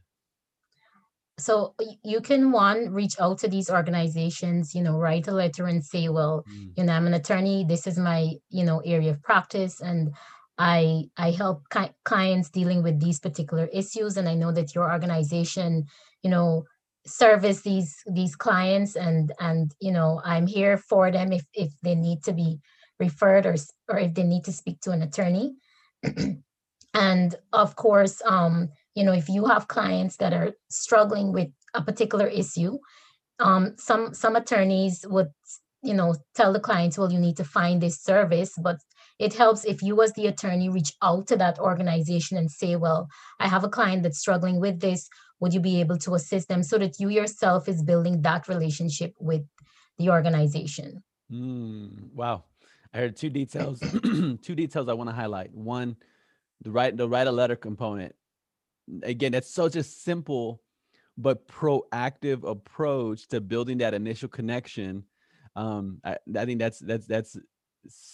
So 1.38 1.74
you 2.02 2.22
can 2.22 2.50
one 2.50 2.90
reach 2.92 3.20
out 3.20 3.38
to 3.40 3.48
these 3.48 3.68
organizations 3.68 4.74
you 4.74 4.82
know 4.82 4.98
write 4.98 5.28
a 5.28 5.32
letter 5.32 5.66
and 5.66 5.84
say 5.84 6.08
well 6.08 6.46
Mm, 6.46 6.76
you 6.76 6.84
know 6.84 6.94
i'm 6.94 7.06
an 7.06 7.12
attorney. 7.14 7.64
This 7.64 7.86
is 7.86 7.98
my 7.98 8.32
you 8.48 8.64
know 8.64 8.80
area 8.80 9.10
of 9.10 9.22
practice 9.22 9.80
and 9.80 10.14
i 10.56 11.04
i 11.18 11.30
help 11.32 11.68
ki- 11.70 11.92
clients 12.06 12.48
dealing 12.48 12.82
with 12.82 13.00
these 13.00 13.20
particular 13.20 13.66
issues 13.66 14.16
and 14.16 14.26
i 14.30 14.34
know 14.34 14.50
that 14.52 14.74
your 14.74 14.90
organization 14.90 15.84
you 16.22 16.30
know 16.30 16.64
service 17.06 17.60
these 17.60 17.94
these 18.14 18.34
clients 18.34 18.96
and 18.96 19.32
and 19.38 19.74
you 19.78 19.92
know 19.92 20.22
i'm 20.24 20.46
here 20.46 20.78
for 20.78 21.10
them 21.12 21.32
if 21.32 21.44
if 21.52 21.70
they 21.82 21.94
need 21.94 22.22
to 22.24 22.32
be 22.32 22.58
referred 22.98 23.46
or 23.46 23.56
or 23.88 23.98
if 23.98 24.14
they 24.14 24.22
need 24.22 24.44
to 24.44 24.52
speak 24.52 24.80
to 24.80 24.90
an 24.90 25.02
attorney 25.02 25.54
and 26.94 27.34
of 27.52 27.76
course, 27.76 28.22
um, 28.24 28.70
you 28.94 29.04
know, 29.04 29.12
if 29.12 29.28
you 29.28 29.44
have 29.44 29.68
clients 29.68 30.16
that 30.16 30.32
are 30.32 30.54
struggling 30.70 31.32
with 31.32 31.48
a 31.74 31.82
particular 31.82 32.26
issue, 32.26 32.78
um, 33.38 33.74
some 33.78 34.14
some 34.14 34.34
attorneys 34.34 35.04
would, 35.08 35.28
you 35.82 35.94
know, 35.94 36.14
tell 36.34 36.52
the 36.52 36.60
clients, 36.60 36.96
well, 36.96 37.12
you 37.12 37.18
need 37.18 37.36
to 37.36 37.44
find 37.44 37.82
this 37.82 38.02
service, 38.02 38.54
but 38.56 38.78
it 39.18 39.34
helps 39.34 39.64
if 39.64 39.82
you 39.82 40.02
as 40.02 40.12
the 40.14 40.26
attorney 40.26 40.68
reach 40.68 40.92
out 41.02 41.26
to 41.28 41.36
that 41.36 41.58
organization 41.58 42.38
and 42.38 42.50
say, 42.50 42.76
well, 42.76 43.08
I 43.40 43.48
have 43.48 43.64
a 43.64 43.68
client 43.68 44.02
that's 44.02 44.18
struggling 44.18 44.60
with 44.60 44.80
this. 44.80 45.08
Would 45.40 45.52
you 45.52 45.60
be 45.60 45.80
able 45.80 45.98
to 45.98 46.14
assist 46.14 46.48
them 46.48 46.62
so 46.62 46.78
that 46.78 46.98
you 46.98 47.10
yourself 47.10 47.68
is 47.68 47.82
building 47.82 48.22
that 48.22 48.48
relationship 48.48 49.14
with 49.20 49.42
the 49.98 50.08
organization? 50.08 51.02
mm, 51.30 52.12
wow 52.14 52.44
i 52.96 53.00
heard 53.00 53.16
two 53.16 53.30
details 53.30 53.80
two 54.42 54.54
details 54.54 54.88
i 54.88 54.92
want 54.92 55.10
to 55.10 55.14
highlight 55.14 55.52
one 55.54 55.96
the 56.62 56.70
write 56.70 56.96
the 56.96 57.08
write 57.08 57.26
a 57.26 57.32
letter 57.32 57.56
component 57.56 58.14
again, 59.02 59.32
that's 59.32 59.50
such 59.50 59.76
a 59.76 59.82
simple 59.82 60.62
but 61.18 61.48
proactive 61.48 62.48
approach 62.48 63.26
to 63.28 63.40
building 63.40 63.78
that 63.78 63.94
initial 63.94 64.28
connection. 64.28 65.04
Um, 65.54 66.00
I, 66.04 66.18
I 66.36 66.44
think 66.44 66.58
that's 66.58 66.78
that's 66.78 67.06
that's 67.06 67.36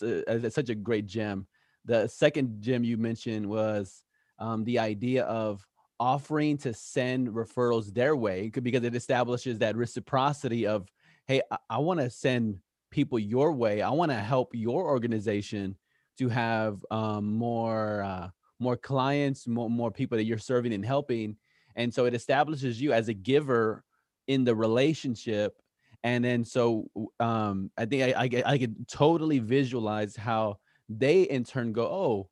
uh, 0.03 0.23
that's 0.27 0.55
such 0.55 0.69
a 0.69 0.75
great 0.75 1.07
gem. 1.07 1.47
The 1.85 2.07
second 2.07 2.63
gem 2.63 2.85
you 2.85 2.97
mentioned 2.97 3.47
was 3.47 4.05
um, 4.39 4.65
the 4.65 4.79
idea 4.79 5.25
of 5.25 5.67
offering 5.99 6.59
to 6.59 6.73
send 6.75 7.29
referrals 7.29 7.93
their 7.93 8.15
way 8.15 8.51
because 8.51 8.85
it 8.85 8.95
establishes 8.95 9.59
that 9.59 9.77
reciprocity 9.77 10.67
of, 10.67 10.89
hey, 11.27 11.43
I, 11.51 11.59
I 11.71 11.79
want 11.79 12.01
to 12.01 12.11
send 12.11 12.59
people 12.93 13.19
your 13.19 13.51
way. 13.53 13.83
I 13.83 13.91
want 13.91 14.13
to 14.13 14.19
help 14.19 14.51
your 14.55 14.85
organization 14.85 15.77
to 16.19 16.29
have 16.29 16.79
um, 16.93 17.35
more. 17.35 18.03
Uh, 18.03 18.29
more 18.63 18.77
clients, 18.77 19.49
more 19.49 19.69
more 19.69 19.91
people 19.91 20.17
that 20.17 20.25
you're 20.25 20.39
serving 20.39 20.73
and 20.73 20.87
helping. 20.87 21.37
And 21.75 21.93
so 21.93 22.07
it 22.07 22.15
establishes 22.15 22.81
you 22.81 22.93
as 22.93 23.09
a 23.09 23.15
giver 23.15 23.83
in 24.29 24.45
the 24.45 24.55
relationship. 24.55 25.61
And 26.05 26.25
then 26.25 26.45
so 26.45 26.89
um 27.19 27.71
I 27.77 27.85
think 27.87 28.03
I 28.05 28.13
I, 28.23 28.53
I 28.55 28.59
could 28.59 28.89
totally 28.89 29.41
visualize 29.41 30.15
how 30.15 30.59
they 30.89 31.23
in 31.23 31.45
turn 31.45 31.73
go, 31.73 31.87
oh, 31.87 32.29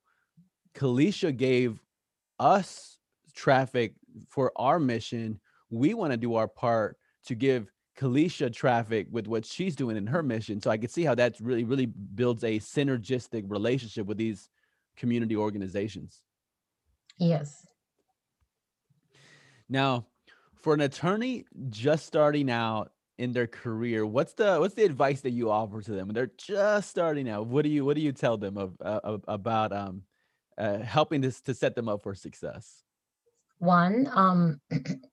Kalisha 0.74 1.36
gave 1.36 1.80
us 2.38 2.96
traffic 3.34 3.94
for 4.28 4.52
our 4.54 4.78
mission. 4.78 5.40
We 5.68 5.94
want 5.94 6.12
to 6.12 6.16
do 6.16 6.36
our 6.36 6.48
part 6.48 6.96
to 7.26 7.34
give 7.34 7.70
Kalisha 8.00 8.52
traffic 8.52 9.08
with 9.10 9.26
what 9.26 9.44
she's 9.44 9.76
doing 9.76 9.96
in 9.96 10.06
her 10.06 10.22
mission. 10.22 10.60
So 10.60 10.70
I 10.70 10.78
can 10.78 10.88
see 10.88 11.04
how 11.04 11.14
that's 11.14 11.40
really, 11.40 11.64
really 11.64 11.86
builds 11.86 12.42
a 12.44 12.58
synergistic 12.58 13.44
relationship 13.46 14.06
with 14.06 14.16
these 14.16 14.48
community 14.96 15.36
organizations. 15.36 16.22
Yes. 17.18 17.66
Now, 19.68 20.06
for 20.62 20.72
an 20.72 20.80
attorney 20.80 21.44
just 21.68 22.06
starting 22.06 22.50
out 22.50 22.92
in 23.18 23.32
their 23.32 23.46
career, 23.46 24.06
what's 24.06 24.32
the 24.32 24.56
what's 24.58 24.74
the 24.74 24.84
advice 24.84 25.20
that 25.20 25.30
you 25.30 25.50
offer 25.50 25.82
to 25.82 25.92
them 25.92 26.08
when 26.08 26.14
they're 26.14 26.32
just 26.38 26.88
starting 26.88 27.28
out? 27.28 27.46
What 27.46 27.62
do 27.62 27.68
you 27.68 27.84
what 27.84 27.96
do 27.96 28.02
you 28.02 28.12
tell 28.12 28.38
them 28.38 28.56
of, 28.56 28.72
uh, 28.82 29.18
about 29.28 29.72
um 29.72 30.02
uh, 30.56 30.78
helping 30.78 31.20
this 31.20 31.40
to 31.42 31.54
set 31.54 31.74
them 31.74 31.88
up 31.88 32.02
for 32.02 32.14
success? 32.14 32.82
One, 33.58 34.08
um, 34.14 34.60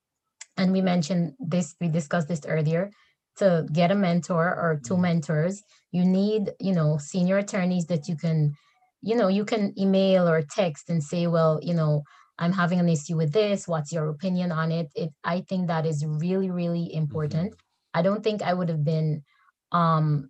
and 0.58 0.72
we 0.72 0.82
mentioned 0.82 1.34
this 1.40 1.76
we 1.82 1.88
discussed 1.90 2.28
this 2.28 2.42
earlier 2.48 2.92
to 3.38 3.68
get 3.72 3.92
a 3.92 3.96
mentor 3.96 4.46
or 4.56 4.80
two 4.84 4.98
Mm, 4.98 5.02
mentors 5.02 5.62
you 5.92 6.04
need 6.06 6.52
you 6.60 6.74
know 6.74 6.98
senior 6.98 7.38
attorneys 7.38 7.86
that 7.88 8.08
you 8.08 8.16
can 8.18 8.54
you 9.02 9.16
know 9.16 9.28
you 9.28 9.46
can 9.46 9.74
email 9.80 10.28
or 10.28 10.42
text 10.42 10.90
and 10.90 11.04
say 11.04 11.28
well 11.28 11.60
you 11.62 11.74
know 11.74 12.02
i'm 12.40 12.54
having 12.54 12.80
an 12.80 12.90
issue 12.90 13.16
with 13.18 13.34
this. 13.34 13.68
What's 13.68 13.92
your 13.92 14.10
opinion 14.10 14.52
on 14.52 14.72
it? 14.72 14.88
It 14.96 15.12
i 15.24 15.42
think 15.42 15.68
that 15.68 15.86
is 15.86 16.06
really 16.06 16.50
really 16.52 16.94
important. 16.94 17.54
Mhm, 17.54 17.58
i 17.94 18.02
don't 18.02 18.24
think 18.24 18.42
i 18.42 18.54
would 18.54 18.70
have 18.70 18.84
been 18.84 19.24
um 19.72 20.30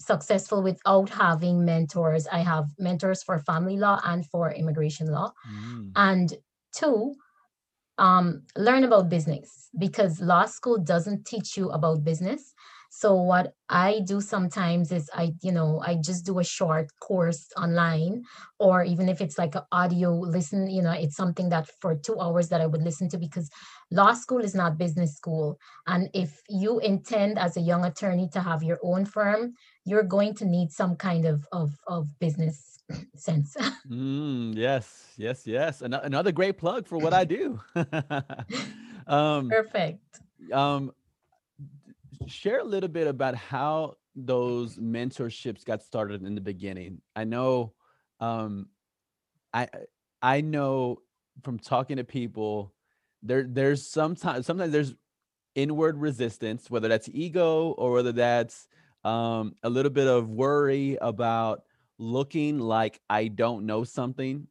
successful 0.00 0.62
without 0.62 1.10
having 1.10 1.64
mentors. 1.64 2.26
I 2.26 2.40
have 2.40 2.66
mentors 2.78 3.22
for 3.22 3.38
family 3.38 3.76
law 3.76 4.00
and 4.04 4.26
for 4.26 4.52
immigration 4.52 5.08
law. 5.08 5.32
Mm, 5.44 5.96
and 5.96 6.34
two 6.74 7.14
um, 8.00 8.42
learn 8.56 8.82
about 8.82 9.10
business 9.10 9.68
because 9.78 10.20
law 10.20 10.46
school 10.46 10.78
doesn't 10.78 11.26
teach 11.26 11.56
you 11.56 11.70
about 11.70 12.02
business. 12.02 12.54
So 12.92 13.14
what 13.14 13.54
I 13.68 14.00
do 14.04 14.20
sometimes 14.20 14.90
is 14.90 15.08
I, 15.14 15.34
you 15.42 15.52
know, 15.52 15.80
I 15.86 15.94
just 15.94 16.26
do 16.26 16.40
a 16.40 16.44
short 16.44 16.88
course 16.98 17.46
online, 17.56 18.24
or 18.58 18.82
even 18.82 19.08
if 19.08 19.20
it's 19.20 19.38
like 19.38 19.54
an 19.54 19.62
audio 19.70 20.12
listen, 20.12 20.68
you 20.68 20.82
know, 20.82 20.90
it's 20.90 21.14
something 21.14 21.50
that 21.50 21.70
for 21.80 21.94
two 21.94 22.18
hours 22.18 22.48
that 22.48 22.60
I 22.60 22.66
would 22.66 22.82
listen 22.82 23.08
to 23.10 23.18
because 23.18 23.48
law 23.92 24.12
school 24.14 24.40
is 24.40 24.56
not 24.56 24.76
business 24.76 25.14
school. 25.14 25.56
And 25.86 26.10
if 26.14 26.40
you 26.48 26.80
intend 26.80 27.38
as 27.38 27.56
a 27.56 27.60
young 27.60 27.84
attorney 27.84 28.28
to 28.32 28.40
have 28.40 28.64
your 28.64 28.80
own 28.82 29.04
firm, 29.04 29.54
you're 29.84 30.02
going 30.02 30.34
to 30.36 30.44
need 30.44 30.72
some 30.72 30.96
kind 30.96 31.26
of 31.26 31.46
of, 31.52 31.70
of 31.86 32.18
business 32.18 32.79
sense. 33.14 33.56
mm, 33.90 34.54
yes, 34.56 35.12
yes, 35.16 35.46
yes. 35.46 35.82
Ano- 35.82 36.00
another 36.02 36.32
great 36.32 36.58
plug 36.58 36.86
for 36.86 36.98
what 36.98 37.12
I 37.12 37.24
do. 37.24 37.60
um, 39.06 39.48
Perfect. 39.48 40.20
um, 40.52 40.92
share 42.26 42.60
a 42.60 42.64
little 42.64 42.88
bit 42.88 43.06
about 43.06 43.34
how 43.34 43.96
those 44.14 44.76
mentorships 44.76 45.64
got 45.64 45.82
started 45.82 46.24
in 46.24 46.34
the 46.34 46.40
beginning. 46.40 47.00
I 47.14 47.24
know 47.24 47.74
um 48.18 48.66
I 49.54 49.68
I 50.20 50.40
know 50.40 50.98
from 51.42 51.58
talking 51.58 51.96
to 51.96 52.04
people 52.04 52.74
there 53.22 53.44
there's 53.48 53.86
sometimes 53.86 54.46
sometimes 54.46 54.72
there's 54.72 54.94
inward 55.54 55.98
resistance, 55.98 56.70
whether 56.70 56.88
that's 56.88 57.08
ego 57.12 57.70
or 57.72 57.92
whether 57.92 58.12
that's 58.12 58.68
um, 59.04 59.54
a 59.62 59.70
little 59.70 59.90
bit 59.90 60.06
of 60.06 60.28
worry 60.28 60.96
about 61.00 61.62
looking 62.00 62.58
like 62.58 62.98
I 63.10 63.28
don't 63.28 63.66
know 63.66 63.84
something 63.84 64.48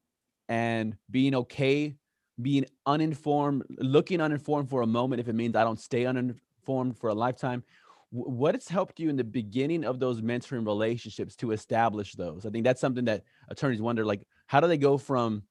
and 0.47 0.95
being 1.09 1.33
okay, 1.33 1.95
being 2.41 2.65
uninformed, 2.85 3.63
looking 3.79 4.21
uninformed 4.21 4.69
for 4.69 4.83
a 4.83 4.87
moment 4.87 5.19
if 5.19 5.27
it 5.27 5.33
means 5.33 5.55
I 5.55 5.63
don't 5.63 5.79
stay 5.79 6.05
uninformed 6.05 6.97
for 6.97 7.09
a 7.09 7.13
lifetime. 7.13 7.63
What 8.11 8.55
has 8.55 8.67
helped 8.67 8.99
you 8.99 9.09
in 9.09 9.17
the 9.17 9.23
beginning 9.23 9.83
of 9.83 9.99
those 9.99 10.21
mentoring 10.21 10.65
relationships 10.65 11.35
to 11.37 11.51
establish 11.51 12.13
those? 12.13 12.45
I 12.45 12.49
think 12.49 12.63
that's 12.63 12.81
something 12.81 13.05
that 13.05 13.23
attorneys 13.49 13.81
wonder 13.81 14.05
like, 14.05 14.21
how 14.47 14.59
do 14.59 14.67
they 14.67 14.77
go 14.77 14.97
from 14.97 15.43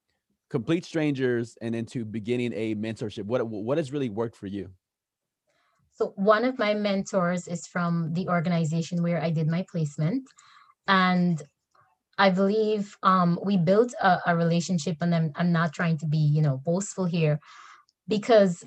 complete 0.50 0.84
strangers 0.84 1.58
and 1.61 1.74
into 1.74 2.04
beginning 2.04 2.52
a 2.54 2.74
mentorship? 2.76 3.24
What, 3.24 3.46
what 3.46 3.76
has 3.76 3.92
really 3.92 4.08
worked 4.08 4.37
for 4.37 4.46
you? 4.46 4.70
So 5.94 6.12
one 6.14 6.44
of 6.44 6.58
my 6.61 6.74
mentors 6.74 7.48
is 7.48 7.66
from 7.66 8.12
the 8.14 8.28
organization 8.28 9.02
where 9.02 9.20
I 9.20 9.30
did 9.30 9.48
my 9.48 9.66
placement. 9.68 10.28
And 10.87 11.42
I 12.18 12.31
believe 12.31 12.96
um, 13.02 13.38
we 13.44 13.57
built 13.57 13.94
a, 14.02 14.18
a 14.26 14.37
relationship, 14.37 14.96
and 15.00 15.14
I'm, 15.14 15.33
I'm 15.37 15.52
not 15.52 15.72
trying 15.72 15.98
to 15.98 16.07
be, 16.07 16.18
you 16.18 16.42
know, 16.42 16.61
boastful 16.64 17.04
here, 17.04 17.38
because 18.09 18.64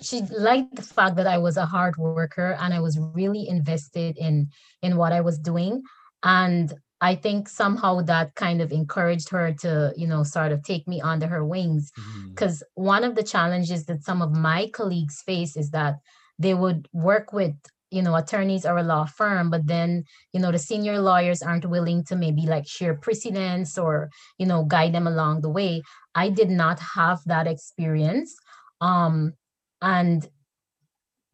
she 0.00 0.22
liked 0.22 0.74
the 0.74 0.82
fact 0.82 1.16
that 1.16 1.26
I 1.26 1.38
was 1.38 1.56
a 1.56 1.66
hard 1.66 1.96
worker 1.96 2.56
and 2.58 2.74
I 2.74 2.80
was 2.80 2.98
really 2.98 3.48
invested 3.48 4.16
in 4.16 4.48
in 4.80 4.96
what 4.96 5.12
I 5.12 5.20
was 5.20 5.38
doing. 5.38 5.82
And 6.24 6.72
I 7.00 7.14
think 7.14 7.48
somehow 7.48 8.00
that 8.02 8.34
kind 8.34 8.62
of 8.62 8.72
encouraged 8.72 9.28
her 9.30 9.52
to, 9.60 9.92
you 9.96 10.06
know, 10.06 10.22
sort 10.22 10.52
of 10.52 10.62
take 10.62 10.88
me 10.88 11.00
under 11.00 11.26
her 11.26 11.44
wings. 11.44 11.92
Because 12.30 12.62
mm-hmm. 12.62 12.84
one 12.84 13.04
of 13.04 13.14
the 13.14 13.22
challenges 13.22 13.86
that 13.86 14.04
some 14.04 14.22
of 14.22 14.32
my 14.32 14.70
colleagues 14.72 15.22
face 15.22 15.56
is 15.56 15.70
that 15.70 15.96
they 16.38 16.54
would 16.54 16.88
work 16.92 17.32
with 17.32 17.54
you 17.92 18.02
know 18.02 18.16
attorneys 18.16 18.64
or 18.64 18.78
a 18.78 18.82
law 18.82 19.04
firm 19.04 19.50
but 19.50 19.66
then 19.66 20.04
you 20.32 20.40
know 20.40 20.50
the 20.50 20.58
senior 20.58 20.98
lawyers 20.98 21.42
aren't 21.42 21.68
willing 21.68 22.02
to 22.02 22.16
maybe 22.16 22.42
like 22.42 22.66
share 22.66 22.94
precedents 22.94 23.76
or 23.76 24.10
you 24.38 24.46
know 24.46 24.64
guide 24.64 24.94
them 24.94 25.06
along 25.06 25.40
the 25.40 25.50
way 25.50 25.82
i 26.14 26.28
did 26.28 26.50
not 26.50 26.80
have 26.80 27.20
that 27.26 27.46
experience 27.46 28.34
um 28.80 29.34
and 29.82 30.28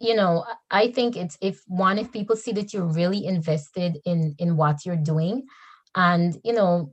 you 0.00 0.14
know 0.14 0.44
i 0.70 0.90
think 0.90 1.16
it's 1.16 1.38
if 1.40 1.62
one 1.68 1.98
if 1.98 2.10
people 2.12 2.36
see 2.36 2.52
that 2.52 2.72
you're 2.72 2.92
really 3.00 3.24
invested 3.24 3.98
in 4.04 4.34
in 4.38 4.56
what 4.56 4.84
you're 4.84 4.96
doing 4.96 5.44
and 5.94 6.38
you 6.44 6.52
know 6.52 6.92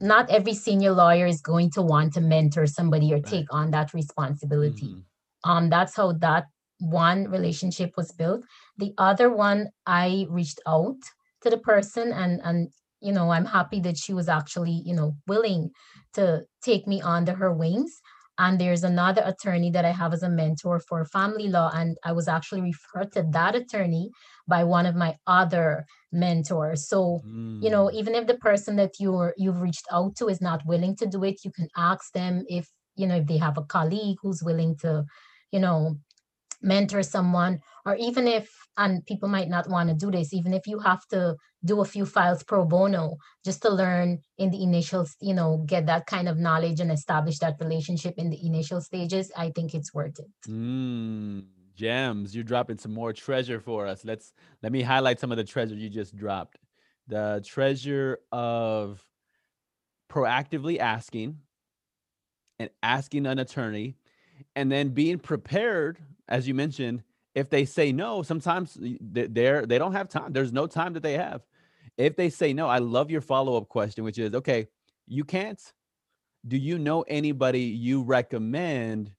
not 0.00 0.28
every 0.28 0.54
senior 0.54 0.92
lawyer 0.92 1.26
is 1.26 1.40
going 1.40 1.70
to 1.70 1.80
want 1.80 2.12
to 2.12 2.20
mentor 2.20 2.66
somebody 2.66 3.12
or 3.12 3.16
right. 3.16 3.26
take 3.26 3.46
on 3.50 3.70
that 3.70 3.92
responsibility 3.94 4.86
mm-hmm. 4.86 5.50
um 5.50 5.68
that's 5.68 5.94
how 5.94 6.12
that 6.12 6.46
one 6.80 7.28
relationship 7.30 7.92
was 7.96 8.12
built 8.12 8.44
the 8.78 8.92
other 8.98 9.30
one 9.30 9.68
i 9.86 10.26
reached 10.28 10.60
out 10.66 10.96
to 11.42 11.50
the 11.50 11.58
person 11.58 12.12
and 12.12 12.40
and 12.44 12.68
you 13.00 13.12
know 13.12 13.30
i'm 13.30 13.44
happy 13.44 13.80
that 13.80 13.96
she 13.96 14.12
was 14.12 14.28
actually 14.28 14.82
you 14.84 14.94
know 14.94 15.14
willing 15.26 15.70
to 16.12 16.42
take 16.62 16.86
me 16.86 17.00
under 17.02 17.34
her 17.34 17.52
wings 17.52 18.00
and 18.38 18.60
there's 18.60 18.82
another 18.82 19.22
attorney 19.24 19.70
that 19.70 19.84
I 19.84 19.92
have 19.92 20.12
as 20.12 20.22
a 20.22 20.28
mentor 20.28 20.80
for 20.80 21.04
family 21.04 21.48
law. 21.48 21.70
And 21.72 21.96
I 22.04 22.12
was 22.12 22.26
actually 22.26 22.62
referred 22.62 23.12
to 23.12 23.24
that 23.30 23.54
attorney 23.54 24.10
by 24.48 24.64
one 24.64 24.86
of 24.86 24.96
my 24.96 25.16
other 25.26 25.86
mentors. 26.10 26.88
So, 26.88 27.20
mm. 27.26 27.62
you 27.62 27.70
know, 27.70 27.86
mm. 27.86 27.94
even 27.94 28.14
if 28.14 28.26
the 28.26 28.38
person 28.38 28.76
that 28.76 28.94
you're 28.98 29.34
you've 29.36 29.60
reached 29.60 29.86
out 29.92 30.16
to 30.16 30.28
is 30.28 30.40
not 30.40 30.66
willing 30.66 30.96
to 30.96 31.06
do 31.06 31.22
it, 31.22 31.44
you 31.44 31.52
can 31.52 31.68
ask 31.76 32.12
them 32.12 32.44
if, 32.48 32.68
you 32.96 33.06
know, 33.06 33.16
if 33.16 33.26
they 33.26 33.38
have 33.38 33.56
a 33.56 33.62
colleague 33.62 34.16
who's 34.20 34.42
willing 34.42 34.76
to, 34.78 35.04
you 35.52 35.60
know, 35.60 35.96
mentor 36.60 37.02
someone 37.02 37.60
or 37.86 37.94
even 37.96 38.26
if 38.26 38.50
and 38.76 39.04
people 39.06 39.28
might 39.28 39.48
not 39.48 39.68
want 39.68 39.88
to 39.88 39.94
do 39.94 40.10
this 40.10 40.32
even 40.32 40.52
if 40.52 40.66
you 40.66 40.78
have 40.78 41.06
to 41.06 41.36
do 41.64 41.80
a 41.80 41.84
few 41.84 42.04
files 42.04 42.42
pro 42.42 42.64
bono 42.64 43.16
just 43.44 43.62
to 43.62 43.70
learn 43.70 44.18
in 44.38 44.50
the 44.50 44.62
initial 44.62 45.06
you 45.20 45.34
know 45.34 45.64
get 45.66 45.86
that 45.86 46.06
kind 46.06 46.28
of 46.28 46.38
knowledge 46.38 46.80
and 46.80 46.90
establish 46.90 47.38
that 47.38 47.56
relationship 47.60 48.14
in 48.16 48.30
the 48.30 48.46
initial 48.46 48.80
stages 48.80 49.30
i 49.36 49.50
think 49.50 49.74
it's 49.74 49.94
worth 49.94 50.18
it. 50.18 50.50
Mm, 50.50 51.44
gems 51.74 52.34
you're 52.34 52.44
dropping 52.44 52.78
some 52.78 52.94
more 52.94 53.12
treasure 53.12 53.60
for 53.60 53.86
us. 53.86 54.04
Let's 54.04 54.32
let 54.62 54.72
me 54.72 54.82
highlight 54.82 55.20
some 55.20 55.30
of 55.30 55.36
the 55.36 55.44
treasure 55.44 55.74
you 55.74 55.88
just 55.88 56.16
dropped. 56.16 56.58
The 57.08 57.42
treasure 57.44 58.18
of 58.32 59.04
proactively 60.10 60.78
asking 60.78 61.38
and 62.58 62.70
asking 62.82 63.26
an 63.26 63.38
attorney 63.38 63.96
and 64.54 64.70
then 64.70 64.90
being 64.90 65.18
prepared 65.18 65.98
as 66.28 66.46
you 66.46 66.54
mentioned 66.54 67.02
if 67.34 67.50
they 67.50 67.64
say 67.64 67.92
no, 67.92 68.22
sometimes 68.22 68.78
they're 68.80 69.66
they 69.66 69.78
don't 69.78 69.92
have 69.92 70.08
time. 70.08 70.32
There's 70.32 70.52
no 70.52 70.66
time 70.66 70.92
that 70.94 71.02
they 71.02 71.14
have. 71.14 71.42
If 71.96 72.16
they 72.16 72.30
say 72.30 72.52
no, 72.52 72.68
I 72.68 72.78
love 72.78 73.10
your 73.10 73.20
follow 73.20 73.56
up 73.56 73.68
question, 73.68 74.04
which 74.04 74.18
is 74.18 74.34
okay, 74.34 74.68
you 75.06 75.24
can't. 75.24 75.60
Do 76.46 76.56
you 76.56 76.78
know 76.78 77.02
anybody 77.02 77.62
you 77.62 78.02
recommend 78.02 79.12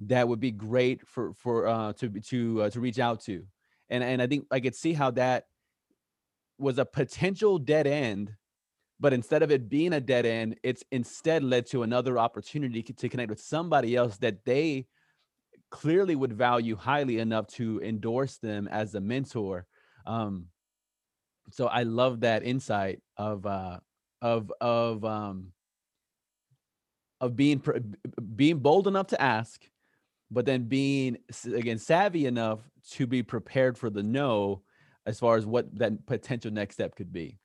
that 0.00 0.26
would 0.26 0.40
be 0.40 0.50
great 0.50 1.06
for 1.06 1.32
for 1.34 1.68
uh, 1.68 1.92
to 1.94 2.08
to 2.08 2.62
uh, 2.62 2.70
to 2.70 2.80
reach 2.80 2.98
out 2.98 3.20
to? 3.24 3.44
And 3.88 4.02
and 4.02 4.20
I 4.20 4.26
think 4.26 4.46
I 4.50 4.60
could 4.60 4.74
see 4.74 4.92
how 4.92 5.12
that 5.12 5.46
was 6.58 6.78
a 6.78 6.84
potential 6.84 7.58
dead 7.58 7.86
end, 7.86 8.34
but 8.98 9.12
instead 9.12 9.42
of 9.42 9.50
it 9.50 9.68
being 9.68 9.92
a 9.92 10.00
dead 10.00 10.26
end, 10.26 10.56
it's 10.62 10.82
instead 10.90 11.44
led 11.44 11.66
to 11.66 11.82
another 11.82 12.18
opportunity 12.18 12.82
to 12.82 13.08
connect 13.08 13.30
with 13.30 13.40
somebody 13.40 13.94
else 13.94 14.16
that 14.18 14.44
they 14.44 14.86
clearly 15.72 16.14
would 16.14 16.34
value 16.34 16.76
highly 16.76 17.18
enough 17.18 17.46
to 17.48 17.80
endorse 17.82 18.36
them 18.36 18.68
as 18.68 18.94
a 18.94 19.00
mentor. 19.00 19.66
Um, 20.06 20.46
so 21.50 21.66
I 21.66 21.82
love 21.82 22.20
that 22.20 22.44
insight 22.44 23.00
of 23.16 23.44
uh, 23.46 23.80
of 24.20 24.52
of 24.60 25.04
um, 25.04 25.48
of 27.20 27.34
being 27.34 27.60
being 28.36 28.58
bold 28.58 28.86
enough 28.86 29.08
to 29.08 29.20
ask, 29.20 29.62
but 30.30 30.44
then 30.44 30.64
being 30.64 31.16
again 31.52 31.78
savvy 31.78 32.26
enough 32.26 32.60
to 32.90 33.06
be 33.06 33.22
prepared 33.22 33.78
for 33.78 33.90
the 33.90 34.02
no, 34.02 34.62
as 35.06 35.18
far 35.18 35.36
as 35.36 35.46
what 35.46 35.74
that 35.78 36.06
potential 36.06 36.52
next 36.52 36.74
step 36.74 36.94
could 36.94 37.12
be. 37.12 37.38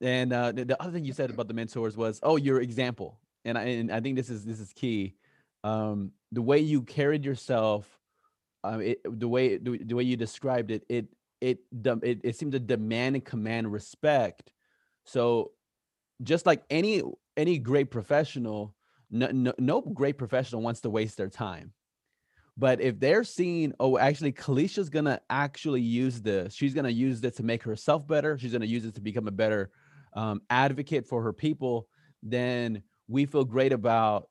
And 0.00 0.32
uh, 0.32 0.52
the 0.52 0.80
other 0.80 0.92
thing 0.92 1.04
you 1.04 1.12
said 1.12 1.30
about 1.30 1.46
the 1.46 1.54
mentors 1.54 1.96
was, 1.96 2.20
oh, 2.22 2.36
your 2.36 2.60
example, 2.60 3.20
and 3.44 3.58
I 3.58 3.64
and 3.64 3.92
I 3.92 4.00
think 4.00 4.16
this 4.16 4.30
is 4.30 4.44
this 4.44 4.60
is 4.60 4.72
key 4.72 5.16
um, 5.64 6.12
the 6.32 6.42
way 6.42 6.58
you 6.58 6.82
carried 6.82 7.24
yourself, 7.24 7.86
um, 8.64 8.80
it, 8.80 9.00
the 9.04 9.28
way 9.28 9.56
the, 9.56 9.78
the 9.78 9.94
way 9.94 10.02
you 10.02 10.16
described 10.16 10.70
it, 10.70 10.84
it 10.88 11.06
it 11.40 11.58
it 12.02 12.20
it 12.22 12.36
seemed 12.36 12.52
to 12.52 12.60
demand 12.60 13.16
and 13.16 13.24
command 13.24 13.72
respect. 13.72 14.52
So, 15.04 15.52
just 16.22 16.46
like 16.46 16.62
any 16.70 17.02
any 17.36 17.58
great 17.58 17.90
professional, 17.90 18.74
no, 19.10 19.28
no, 19.28 19.52
no 19.58 19.80
great 19.80 20.18
professional 20.18 20.62
wants 20.62 20.80
to 20.82 20.90
waste 20.90 21.16
their 21.16 21.28
time. 21.28 21.72
But 22.56 22.82
if 22.82 23.00
they're 23.00 23.24
seeing, 23.24 23.72
oh, 23.80 23.96
actually, 23.96 24.32
Kalisha's 24.32 24.90
gonna 24.90 25.20
actually 25.30 25.80
use 25.80 26.20
this. 26.20 26.54
She's 26.54 26.74
gonna 26.74 26.90
use 26.90 27.20
this 27.20 27.36
to 27.36 27.42
make 27.42 27.62
herself 27.62 28.06
better. 28.06 28.38
She's 28.38 28.52
gonna 28.52 28.66
use 28.66 28.84
it 28.84 28.94
to 28.94 29.00
become 29.00 29.26
a 29.26 29.32
better 29.32 29.70
um, 30.14 30.42
advocate 30.50 31.06
for 31.06 31.22
her 31.22 31.32
people. 31.32 31.88
Then 32.22 32.82
we 33.08 33.26
feel 33.26 33.44
great 33.44 33.72
about 33.72 34.28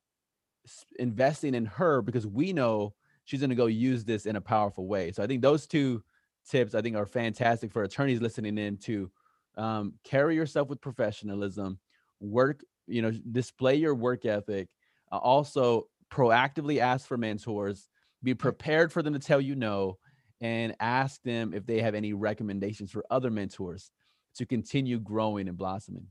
investing 1.00 1.54
in 1.54 1.66
her 1.66 2.02
because 2.02 2.28
we 2.28 2.54
know 2.54 2.94
she's 3.26 3.40
going 3.40 3.50
to 3.50 3.56
go 3.56 3.68
use 3.68 4.04
this 4.04 4.26
in 4.26 4.36
a 4.36 4.42
powerful 4.42 4.88
way. 4.88 5.12
So 5.12 5.24
I 5.24 5.28
think 5.28 5.42
those 5.42 5.68
two 5.68 6.04
tips 6.50 6.76
I 6.76 6.82
think 6.82 6.96
are 6.96 7.06
fantastic 7.06 7.72
for 7.72 7.84
attorneys 7.84 8.22
listening 8.22 8.58
in 8.58 8.78
to 8.78 9.12
um, 9.58 9.94
carry 10.04 10.36
yourself 10.36 10.70
with 10.70 10.82
professionalism, 10.82 11.80
work, 12.20 12.64
you 12.88 13.02
know, 13.02 13.12
display 13.12 13.76
your 13.76 13.96
work 13.96 14.26
ethic, 14.26 14.70
uh, 15.12 15.18
also 15.18 15.88
proactively 16.12 16.80
ask 16.80 17.08
for 17.08 17.18
mentors, 17.18 17.90
be 18.24 18.34
prepared 18.34 18.92
for 18.92 19.02
them 19.02 19.14
to 19.14 19.20
tell 19.20 19.42
you 19.42 19.56
no, 19.56 19.98
and 20.42 20.76
ask 20.80 21.22
them 21.24 21.54
if 21.54 21.66
they 21.66 21.82
have 21.82 21.96
any 21.96 22.14
recommendations 22.14 22.92
for 22.92 23.06
other 23.12 23.30
mentors 23.30 23.92
to 24.36 24.46
continue 24.46 25.00
growing 25.00 25.48
and 25.48 25.58
blossoming. 25.58 26.08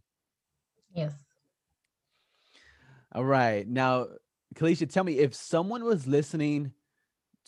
Yes. 0.95 1.15
All 3.13 3.25
right. 3.25 3.67
Now, 3.67 4.07
Kalisha, 4.55 4.91
tell 4.91 5.05
me 5.05 5.19
if 5.19 5.35
someone 5.35 5.85
was 5.85 6.07
listening 6.07 6.73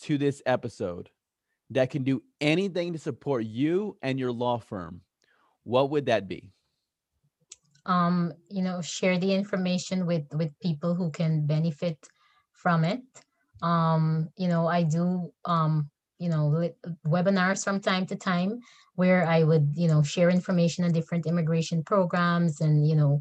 to 0.02 0.18
this 0.18 0.42
episode 0.46 1.10
that 1.70 1.90
can 1.90 2.04
do 2.04 2.22
anything 2.40 2.92
to 2.92 2.98
support 2.98 3.44
you 3.44 3.96
and 4.02 4.18
your 4.18 4.32
law 4.32 4.58
firm, 4.58 5.00
what 5.64 5.90
would 5.90 6.06
that 6.06 6.28
be? 6.28 6.50
Um, 7.86 8.32
you 8.48 8.62
know, 8.62 8.80
share 8.80 9.18
the 9.18 9.34
information 9.34 10.06
with 10.06 10.24
with 10.32 10.50
people 10.60 10.94
who 10.94 11.10
can 11.10 11.46
benefit 11.46 11.98
from 12.52 12.84
it. 12.84 13.02
Um, 13.60 14.28
you 14.36 14.48
know, 14.48 14.68
I 14.68 14.84
do 14.84 15.32
um 15.44 15.90
you 16.18 16.28
know 16.28 16.70
webinars 17.04 17.64
from 17.64 17.80
time 17.80 18.06
to 18.06 18.16
time 18.16 18.60
where 18.94 19.26
I 19.26 19.42
would 19.42 19.72
you 19.74 19.88
know 19.88 20.02
share 20.02 20.30
information 20.30 20.84
on 20.84 20.92
different 20.92 21.26
immigration 21.26 21.82
programs 21.82 22.60
and 22.60 22.86
you 22.86 22.94
know 22.94 23.20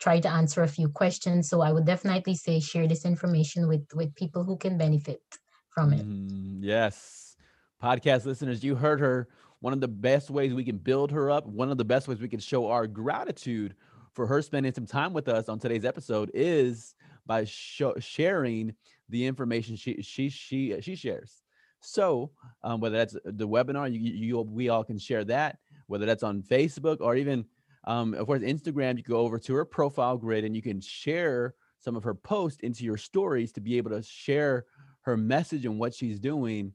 try 0.00 0.18
to 0.18 0.28
answer 0.28 0.62
a 0.62 0.68
few 0.68 0.88
questions. 0.88 1.48
So 1.48 1.60
I 1.60 1.72
would 1.72 1.84
definitely 1.84 2.34
say 2.34 2.58
share 2.58 2.88
this 2.88 3.04
information 3.04 3.68
with 3.68 3.86
with 3.94 4.14
people 4.14 4.44
who 4.44 4.56
can 4.56 4.78
benefit 4.78 5.22
from 5.70 5.92
it. 5.92 6.06
Mm, 6.06 6.58
yes. 6.60 7.36
Podcast 7.82 8.26
listeners, 8.26 8.64
you 8.64 8.74
heard 8.74 9.00
her. 9.00 9.28
One 9.60 9.72
of 9.72 9.80
the 9.80 9.88
best 9.88 10.30
ways 10.30 10.54
we 10.54 10.64
can 10.64 10.78
build 10.78 11.10
her 11.12 11.30
up, 11.30 11.46
one 11.46 11.70
of 11.70 11.76
the 11.76 11.84
best 11.84 12.08
ways 12.08 12.18
we 12.18 12.28
can 12.28 12.40
show 12.40 12.68
our 12.68 12.86
gratitude 12.86 13.74
for 14.14 14.26
her 14.26 14.42
spending 14.42 14.72
some 14.72 14.86
time 14.86 15.12
with 15.12 15.28
us 15.28 15.48
on 15.48 15.58
today's 15.58 15.84
episode 15.84 16.30
is 16.34 16.94
by 17.26 17.44
sharing 17.44 18.74
the 19.08 19.26
information 19.26 19.76
she 19.76 20.00
she 20.02 20.28
she 20.28 20.80
she 20.80 20.94
shares. 20.94 21.42
So 21.80 22.30
um, 22.62 22.80
whether 22.80 22.96
that's 22.96 23.16
the 23.24 23.48
webinar, 23.48 23.92
you, 23.92 23.98
you 24.00 24.40
we 24.40 24.68
all 24.68 24.84
can 24.84 24.98
share 24.98 25.24
that. 25.26 25.58
Whether 25.86 26.06
that's 26.06 26.22
on 26.22 26.42
Facebook 26.42 26.98
or 27.00 27.16
even 27.16 27.44
um, 27.84 28.14
of 28.14 28.26
course, 28.26 28.42
Instagram, 28.42 28.96
you 28.96 29.02
go 29.02 29.18
over 29.18 29.38
to 29.38 29.54
her 29.54 29.64
profile 29.64 30.16
grid 30.16 30.44
and 30.44 30.54
you 30.54 30.62
can 30.62 30.80
share 30.80 31.54
some 31.78 31.96
of 31.96 32.04
her 32.04 32.14
posts 32.14 32.60
into 32.60 32.84
your 32.84 32.98
stories 32.98 33.52
to 33.52 33.60
be 33.60 33.78
able 33.78 33.90
to 33.90 34.02
share 34.02 34.66
her 35.02 35.16
message 35.16 35.64
and 35.64 35.78
what 35.78 35.94
she's 35.94 36.20
doing 36.20 36.72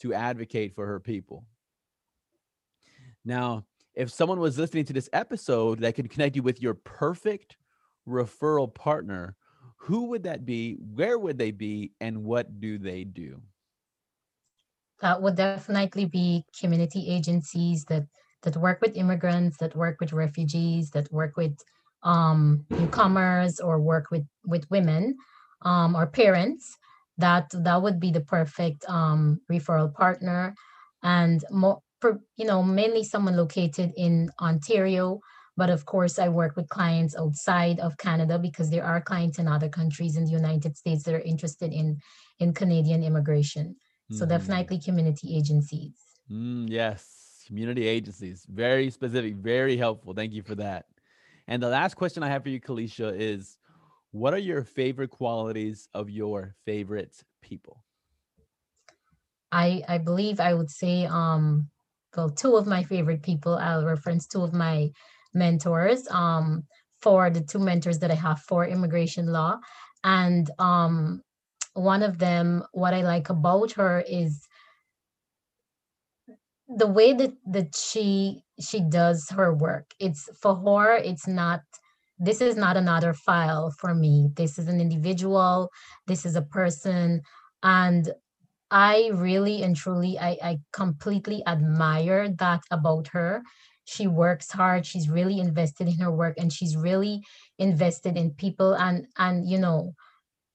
to 0.00 0.12
advocate 0.12 0.74
for 0.74 0.86
her 0.86 1.00
people. 1.00 1.44
Now, 3.24 3.64
if 3.94 4.10
someone 4.10 4.40
was 4.40 4.58
listening 4.58 4.84
to 4.86 4.92
this 4.92 5.08
episode 5.12 5.80
that 5.80 5.94
could 5.94 6.10
connect 6.10 6.36
you 6.36 6.42
with 6.42 6.60
your 6.60 6.74
perfect 6.74 7.56
referral 8.06 8.72
partner, 8.72 9.36
who 9.76 10.04
would 10.06 10.24
that 10.24 10.44
be? 10.44 10.74
Where 10.94 11.18
would 11.18 11.38
they 11.38 11.50
be? 11.50 11.92
And 12.00 12.24
what 12.24 12.60
do 12.60 12.78
they 12.78 13.04
do? 13.04 13.40
That 15.00 15.20
would 15.20 15.36
definitely 15.36 16.04
be 16.04 16.44
community 16.58 17.08
agencies 17.08 17.84
that 17.86 18.06
that 18.42 18.56
work 18.56 18.80
with 18.80 18.96
immigrants, 18.96 19.56
that 19.58 19.76
work 19.76 19.98
with 20.00 20.12
refugees, 20.12 20.90
that 20.90 21.10
work 21.12 21.36
with 21.36 21.56
um, 22.02 22.64
newcomers 22.70 23.60
or 23.60 23.80
work 23.80 24.10
with 24.10 24.26
with 24.44 24.70
women 24.70 25.16
um, 25.62 25.94
or 25.94 26.06
parents, 26.06 26.76
that 27.18 27.50
that 27.52 27.82
would 27.82 28.00
be 28.00 28.10
the 28.10 28.20
perfect 28.20 28.84
um, 28.88 29.40
referral 29.50 29.92
partner. 29.92 30.54
And 31.02 31.44
more, 31.50 31.80
for, 32.00 32.20
you 32.36 32.44
know, 32.44 32.62
mainly 32.62 33.04
someone 33.04 33.36
located 33.36 33.92
in 33.96 34.30
Ontario. 34.40 35.20
But 35.56 35.70
of 35.70 35.84
course, 35.84 36.18
I 36.18 36.28
work 36.28 36.56
with 36.56 36.68
clients 36.68 37.14
outside 37.14 37.78
of 37.78 37.96
Canada 37.98 38.38
because 38.38 38.70
there 38.70 38.84
are 38.84 39.00
clients 39.00 39.38
in 39.38 39.46
other 39.46 39.68
countries 39.68 40.16
in 40.16 40.24
the 40.24 40.30
United 40.30 40.76
States 40.76 41.04
that 41.04 41.14
are 41.14 41.20
interested 41.20 41.72
in 41.72 41.98
in 42.38 42.54
Canadian 42.54 43.02
immigration. 43.04 43.76
So 44.10 44.24
mm-hmm. 44.24 44.30
definitely 44.30 44.80
community 44.80 45.36
agencies. 45.36 45.94
Mm, 46.30 46.68
yes, 46.68 47.21
community 47.46 47.86
agencies. 47.86 48.46
Very 48.48 48.90
specific, 48.90 49.36
very 49.36 49.76
helpful. 49.76 50.14
Thank 50.14 50.32
you 50.32 50.42
for 50.42 50.54
that. 50.56 50.86
And 51.48 51.62
the 51.62 51.68
last 51.68 51.94
question 51.94 52.22
I 52.22 52.28
have 52.28 52.42
for 52.42 52.48
you, 52.48 52.60
Kalisha, 52.60 53.14
is 53.18 53.56
what 54.12 54.34
are 54.34 54.38
your 54.38 54.62
favorite 54.62 55.10
qualities 55.10 55.88
of 55.94 56.10
your 56.10 56.54
favorite 56.64 57.22
people? 57.40 57.84
I 59.50 59.82
I 59.88 59.98
believe 59.98 60.40
I 60.40 60.54
would 60.54 60.70
say 60.70 61.06
um 61.06 61.68
well 62.16 62.30
two 62.30 62.56
of 62.56 62.66
my 62.66 62.82
favorite 62.84 63.22
people. 63.22 63.56
I'll 63.56 63.84
reference 63.84 64.26
two 64.26 64.42
of 64.42 64.52
my 64.52 64.90
mentors. 65.34 66.08
Um 66.10 66.64
for 67.00 67.30
the 67.30 67.40
two 67.40 67.58
mentors 67.58 67.98
that 67.98 68.10
I 68.10 68.14
have 68.14 68.40
for 68.40 68.64
immigration 68.66 69.26
law. 69.26 69.58
And 70.04 70.50
um 70.58 71.22
one 71.74 72.02
of 72.02 72.18
them, 72.18 72.64
what 72.72 72.92
I 72.94 73.02
like 73.02 73.30
about 73.30 73.72
her 73.72 74.04
is 74.06 74.46
the 76.76 76.86
way 76.86 77.12
that 77.12 77.32
that 77.46 77.74
she 77.76 78.42
she 78.60 78.80
does 78.80 79.28
her 79.30 79.52
work 79.54 79.92
it's 79.98 80.28
for 80.40 80.56
her 80.56 80.96
it's 80.96 81.26
not 81.26 81.60
this 82.18 82.40
is 82.40 82.56
not 82.56 82.76
another 82.76 83.14
file 83.14 83.72
for 83.80 83.96
me. 83.96 84.28
This 84.36 84.56
is 84.56 84.68
an 84.68 84.80
individual 84.80 85.70
this 86.06 86.24
is 86.24 86.36
a 86.36 86.42
person 86.42 87.22
and 87.62 88.12
i 88.70 89.10
really 89.12 89.62
and 89.62 89.76
truly 89.76 90.18
i, 90.18 90.38
I 90.42 90.58
completely 90.72 91.42
admire 91.46 92.28
that 92.38 92.62
about 92.70 93.08
her. 93.08 93.42
She 93.84 94.06
works 94.06 94.50
hard 94.52 94.86
she's 94.86 95.08
really 95.08 95.40
invested 95.40 95.88
in 95.88 95.98
her 95.98 96.12
work 96.12 96.34
and 96.38 96.52
she's 96.52 96.76
really 96.76 97.22
invested 97.58 98.16
in 98.16 98.30
people 98.32 98.74
and 98.74 99.06
and 99.18 99.48
you 99.48 99.58
know 99.58 99.94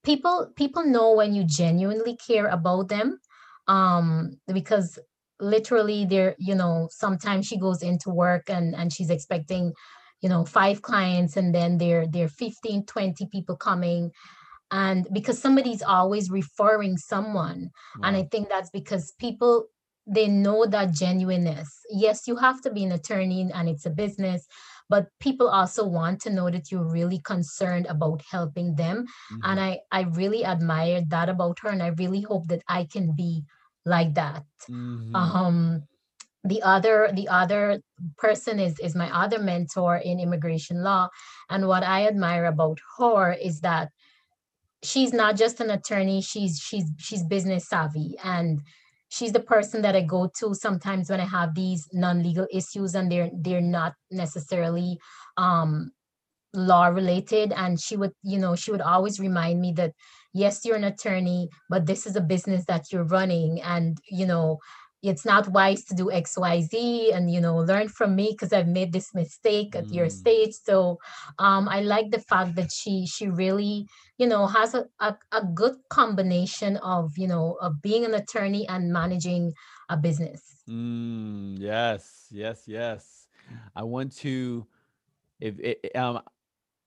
people 0.03 0.51
people 0.55 0.83
know 0.85 1.13
when 1.13 1.33
you 1.35 1.43
genuinely 1.43 2.15
care 2.15 2.47
about 2.47 2.87
them 2.87 3.19
um 3.67 4.37
because 4.53 4.97
literally 5.39 6.05
there 6.05 6.35
you 6.39 6.55
know 6.55 6.87
sometimes 6.91 7.45
she 7.45 7.57
goes 7.57 7.83
into 7.83 8.09
work 8.09 8.49
and 8.49 8.75
and 8.75 8.91
she's 8.91 9.09
expecting 9.09 9.73
you 10.21 10.29
know 10.29 10.45
five 10.45 10.81
clients 10.81 11.37
and 11.37 11.53
then 11.53 11.77
there 11.77 12.07
there 12.07 12.27
15 12.27 12.85
20 12.85 13.27
people 13.27 13.55
coming 13.55 14.11
and 14.71 15.07
because 15.13 15.39
somebody's 15.39 15.81
always 15.81 16.29
referring 16.29 16.97
someone 16.97 17.69
wow. 17.99 18.07
and 18.07 18.17
i 18.17 18.23
think 18.23 18.49
that's 18.49 18.69
because 18.71 19.13
people 19.19 19.67
they 20.07 20.27
know 20.27 20.65
that 20.65 20.91
genuineness 20.91 21.69
yes 21.91 22.27
you 22.27 22.35
have 22.35 22.61
to 22.61 22.71
be 22.71 22.83
an 22.83 22.93
attorney 22.93 23.49
and 23.53 23.69
it's 23.69 23.85
a 23.85 23.89
business 23.91 24.47
but 24.89 25.07
people 25.19 25.49
also 25.49 25.85
want 25.85 26.21
to 26.21 26.29
know 26.29 26.49
that 26.49 26.71
you're 26.71 26.89
really 26.89 27.19
concerned 27.19 27.85
about 27.87 28.21
helping 28.31 28.75
them 28.75 29.05
mm-hmm. 29.31 29.39
and 29.43 29.59
i 29.59 29.79
i 29.91 30.01
really 30.01 30.43
admired 30.43 31.09
that 31.09 31.29
about 31.29 31.59
her 31.59 31.69
and 31.69 31.83
i 31.83 31.87
really 31.97 32.21
hope 32.21 32.47
that 32.47 32.63
i 32.67 32.85
can 32.85 33.13
be 33.15 33.43
like 33.87 34.13
that. 34.15 34.43
Mm-hmm. 34.69 35.15
um 35.15 35.83
the 36.43 36.61
other 36.61 37.09
the 37.13 37.27
other 37.27 37.81
person 38.17 38.59
is 38.59 38.79
is 38.79 38.95
my 38.95 39.09
other 39.23 39.39
mentor 39.39 39.97
in 39.97 40.19
immigration 40.19 40.83
law. 40.83 41.09
And 41.49 41.67
what 41.67 41.83
i 41.83 42.07
admire 42.07 42.45
about 42.45 42.79
her 42.97 43.33
is 43.33 43.61
that 43.61 43.89
she's 44.83 45.11
not 45.13 45.35
just 45.35 45.59
an 45.59 45.71
attorney 45.71 46.21
she's 46.21 46.59
she's 46.59 46.87
she's 46.97 47.23
business 47.23 47.67
savvy. 47.67 48.15
And 48.23 48.61
she's 49.09 49.31
the 49.31 49.39
person 49.53 49.81
that 49.81 49.95
i 49.95 50.01
go 50.01 50.29
to 50.39 50.53
sometimes 50.53 51.09
when 51.09 51.21
i 51.21 51.25
have 51.25 51.55
these 51.55 51.87
non-legal 51.93 52.47
issues 52.51 52.93
and 52.95 53.11
they're 53.11 53.31
they're 53.33 53.61
not 53.79 53.93
necessarily 54.11 54.99
um 55.37 55.91
law 56.53 56.87
related. 56.87 57.51
And 57.53 57.79
she 57.79 57.95
would 57.97 58.13
you 58.23 58.39
know 58.39 58.55
she 58.55 58.71
would 58.71 58.81
always 58.81 59.19
remind 59.19 59.59
me 59.61 59.71
that 59.73 59.93
yes 60.37 60.63
you're 60.63 60.75
an 60.75 60.83
attorney 60.83 61.49
but 61.69 61.85
this 61.85 62.05
is 62.05 62.15
a 62.15 62.21
business 62.21 62.65
that 62.65 62.91
you're 62.91 63.03
running 63.03 63.61
and 63.61 63.97
you 64.09 64.25
know 64.25 64.59
it's 65.03 65.25
not 65.25 65.47
wise 65.49 65.83
to 65.85 65.93
do 65.93 66.05
xyz 66.05 67.15
and 67.15 67.31
you 67.31 67.39
know 67.39 67.57
learn 67.57 67.87
from 67.87 68.15
me 68.15 68.31
because 68.31 68.51
i've 68.51 68.67
made 68.67 68.91
this 68.91 69.13
mistake 69.13 69.75
at 69.75 69.85
mm. 69.85 69.93
your 69.93 70.09
stage. 70.09 70.53
So 70.63 70.97
um, 71.39 71.69
i 71.69 71.81
like 71.81 72.11
the 72.11 72.19
fact 72.19 72.55
that 72.55 72.71
she 72.71 73.05
she 73.05 73.27
really 73.27 73.87
you 74.17 74.27
know 74.27 74.47
has 74.47 74.73
a, 74.73 74.85
a, 74.99 75.15
a 75.31 75.43
good 75.53 75.75
combination 75.89 76.77
of 76.77 77.17
you 77.17 77.27
know 77.27 77.57
of 77.61 77.81
being 77.81 78.05
an 78.05 78.15
attorney 78.15 78.67
and 78.67 78.91
managing 78.91 79.53
a 79.89 79.97
business. 79.97 80.41
Mm, 80.67 81.59
yes 81.59 82.27
yes 82.31 82.63
yes. 82.67 83.27
I 83.75 83.83
want 83.83 84.11
to 84.17 84.65
if 85.39 85.59
it, 85.59 85.95
um 85.95 86.21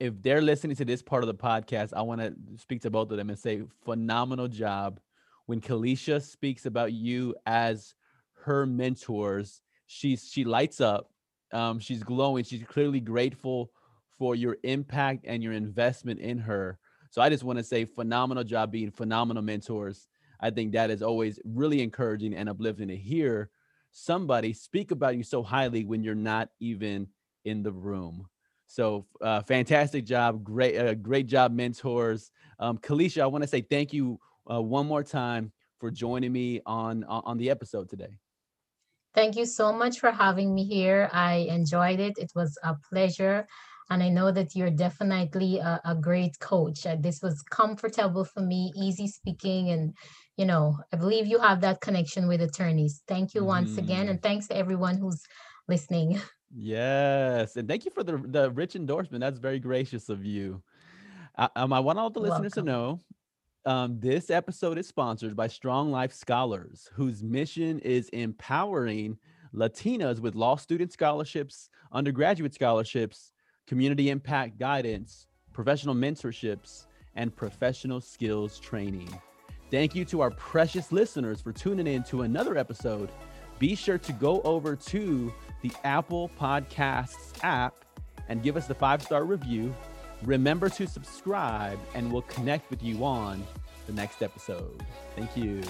if 0.01 0.21
they're 0.23 0.41
listening 0.41 0.75
to 0.77 0.85
this 0.85 1.03
part 1.03 1.23
of 1.23 1.27
the 1.29 1.35
podcast, 1.35 1.93
I 1.95 2.01
want 2.01 2.23
to 2.23 2.35
speak 2.57 2.81
to 2.83 2.91
both 2.91 3.11
of 3.11 3.19
them 3.19 3.29
and 3.29 3.39
say 3.39 3.63
phenomenal 3.85 4.49
job. 4.49 4.99
When 5.45 5.61
Kalisha 5.61 6.23
speaks 6.23 6.65
about 6.65 6.93
you 6.93 7.35
as 7.45 7.95
her 8.45 8.65
mentors, 8.65 9.61
she's 9.87 10.29
she 10.33 10.45
lights 10.45 10.81
up. 10.81 11.11
Um, 11.53 11.79
she's 11.79 12.03
glowing. 12.03 12.45
She's 12.45 12.63
clearly 12.63 13.01
grateful 13.01 13.71
for 14.19 14.35
your 14.35 14.57
impact 14.63 15.27
and 15.27 15.43
your 15.43 15.53
investment 15.53 16.21
in 16.21 16.39
her. 16.39 16.79
So 17.11 17.21
I 17.21 17.29
just 17.29 17.45
want 17.45 17.59
to 17.59 17.65
say 17.65 17.85
phenomenal 17.85 18.45
job 18.45 18.73
being 18.73 18.91
phenomenal 18.91 19.43
mentors. 19.43 20.09
I 20.41 20.51
think 20.51 20.73
that 20.73 20.91
is 20.91 21.03
always 21.03 21.39
really 21.45 21.83
encouraging 21.83 22.35
and 22.35 22.49
uplifting 22.49 22.89
to 22.89 22.97
hear 22.97 23.51
somebody 23.91 24.53
speak 24.53 24.93
about 24.93 25.17
you 25.17 25.25
so 25.25 25.43
highly 25.43 25.85
when 25.85 26.03
you're 26.03 26.15
not 26.15 26.51
even 26.61 27.09
in 27.45 27.63
the 27.63 27.73
room. 27.73 28.29
So 28.71 29.05
uh, 29.21 29.43
fantastic 29.43 30.05
job, 30.05 30.45
great, 30.45 30.79
uh, 30.79 30.95
great 30.95 31.27
job, 31.27 31.53
mentors. 31.53 32.31
Um, 32.61 32.79
Kalisha, 32.79 33.21
I 33.21 33.27
want 33.27 33.43
to 33.43 33.49
say 33.49 33.63
thank 33.63 33.93
you 33.93 34.21
uh, 34.49 34.63
one 34.63 34.87
more 34.87 35.03
time 35.03 35.51
for 35.81 35.91
joining 35.91 36.31
me 36.31 36.61
on 36.67 37.03
on 37.03 37.37
the 37.37 37.51
episode 37.51 37.91
today. 37.91 38.17
Thank 39.13 39.35
you 39.35 39.45
so 39.45 39.73
much 39.73 39.99
for 39.99 40.13
having 40.13 40.55
me 40.55 40.63
here. 40.63 41.11
I 41.13 41.49
enjoyed 41.51 41.99
it. 41.99 42.13
It 42.17 42.31
was 42.37 42.57
a 42.63 42.77
pleasure. 42.89 43.45
And 43.91 44.05
I 44.05 44.09
know 44.09 44.31
that 44.31 44.55
you're 44.55 44.71
definitely 44.71 45.59
a, 45.59 45.81
a 45.85 45.97
great 45.97 46.39
coach. 46.39 46.87
Uh, 46.87 46.95
this 46.97 47.21
was 47.21 47.43
comfortable 47.51 48.25
for 48.25 48.41
me, 48.41 48.73
easy 48.77 49.09
speaking. 49.09 49.71
And, 49.71 49.97
you 50.37 50.45
know, 50.45 50.79
I 50.93 50.97
believe 50.97 51.27
you 51.27 51.41
have 51.41 51.61
that 51.63 51.81
connection 51.81 52.29
with 52.29 52.41
attorneys. 52.41 53.03
Thank 53.09 53.35
you 53.35 53.45
once 53.45 53.73
mm. 53.73 53.79
again. 53.79 54.09
And 54.09 54.23
thanks 54.23 54.47
to 54.47 54.57
everyone 54.57 54.99
who's 54.99 55.25
listening. 55.67 56.21
Yes, 56.55 57.57
and 57.57 57.69
thank 57.69 57.85
you 57.85 57.91
for 57.91 58.03
the 58.03 58.19
the 58.19 58.51
rich 58.51 58.75
endorsement. 58.77 59.21
That's 59.21 59.39
very 59.39 59.61
gracious 59.61 60.09
of 60.09 60.25
you. 60.25 60.63
Uh, 61.37 61.49
um, 61.57 61.73
I 61.73 61.81
want 61.81 61.99
all 61.99 62.11
the 62.11 62.21
listeners 62.21 62.55
to 62.55 62.63
know 62.63 63.01
Um, 63.67 64.01
this 64.01 64.31
episode 64.31 64.79
is 64.79 64.89
sponsored 64.89 65.37
by 65.37 65.47
Strong 65.47 65.91
Life 65.91 66.13
Scholars, 66.13 66.89
whose 66.95 67.23
mission 67.23 67.79
is 67.81 68.09
empowering 68.09 69.19
Latinas 69.55 70.19
with 70.21 70.35
law 70.35 70.57
student 70.57 70.93
scholarships, 70.93 71.69
undergraduate 71.93 72.55
scholarships, 72.55 73.33
community 73.67 74.09
impact 74.09 74.59
guidance, 74.59 75.27
professional 75.53 75.95
mentorships, 75.95 76.87
and 77.15 77.37
professional 77.37 78.01
skills 78.01 78.59
training. 78.59 79.11
Thank 79.71 79.95
you 79.95 80.05
to 80.07 80.21
our 80.23 80.31
precious 80.31 80.91
listeners 80.91 81.41
for 81.41 81.53
tuning 81.53 81.87
in 81.87 82.03
to 82.05 82.23
another 82.23 82.57
episode. 82.57 83.11
Be 83.61 83.77
sure 83.77 83.99
to 83.99 84.13
go 84.15 84.41
over 84.43 84.75
to 84.75 85.33
the 85.63 85.71
Apple 85.85 86.29
Podcasts 86.41 87.39
app 87.45 87.85
and 88.29 88.43
give 88.43 88.57
us 88.57 88.67
the 88.67 88.75
five 88.75 89.03
star 89.03 89.25
review 89.25 89.73
Remember 90.23 90.69
to 90.69 90.87
subscribe, 90.87 91.79
and 91.95 92.13
we'll 92.13 92.23
connect 92.23 92.71
with 92.71 92.83
you 92.83 93.05
on 93.05 93.43
the 93.87 93.93
next 93.93 94.23
episode. 94.23 94.85
Thank 95.17 95.37
you. 95.37 95.63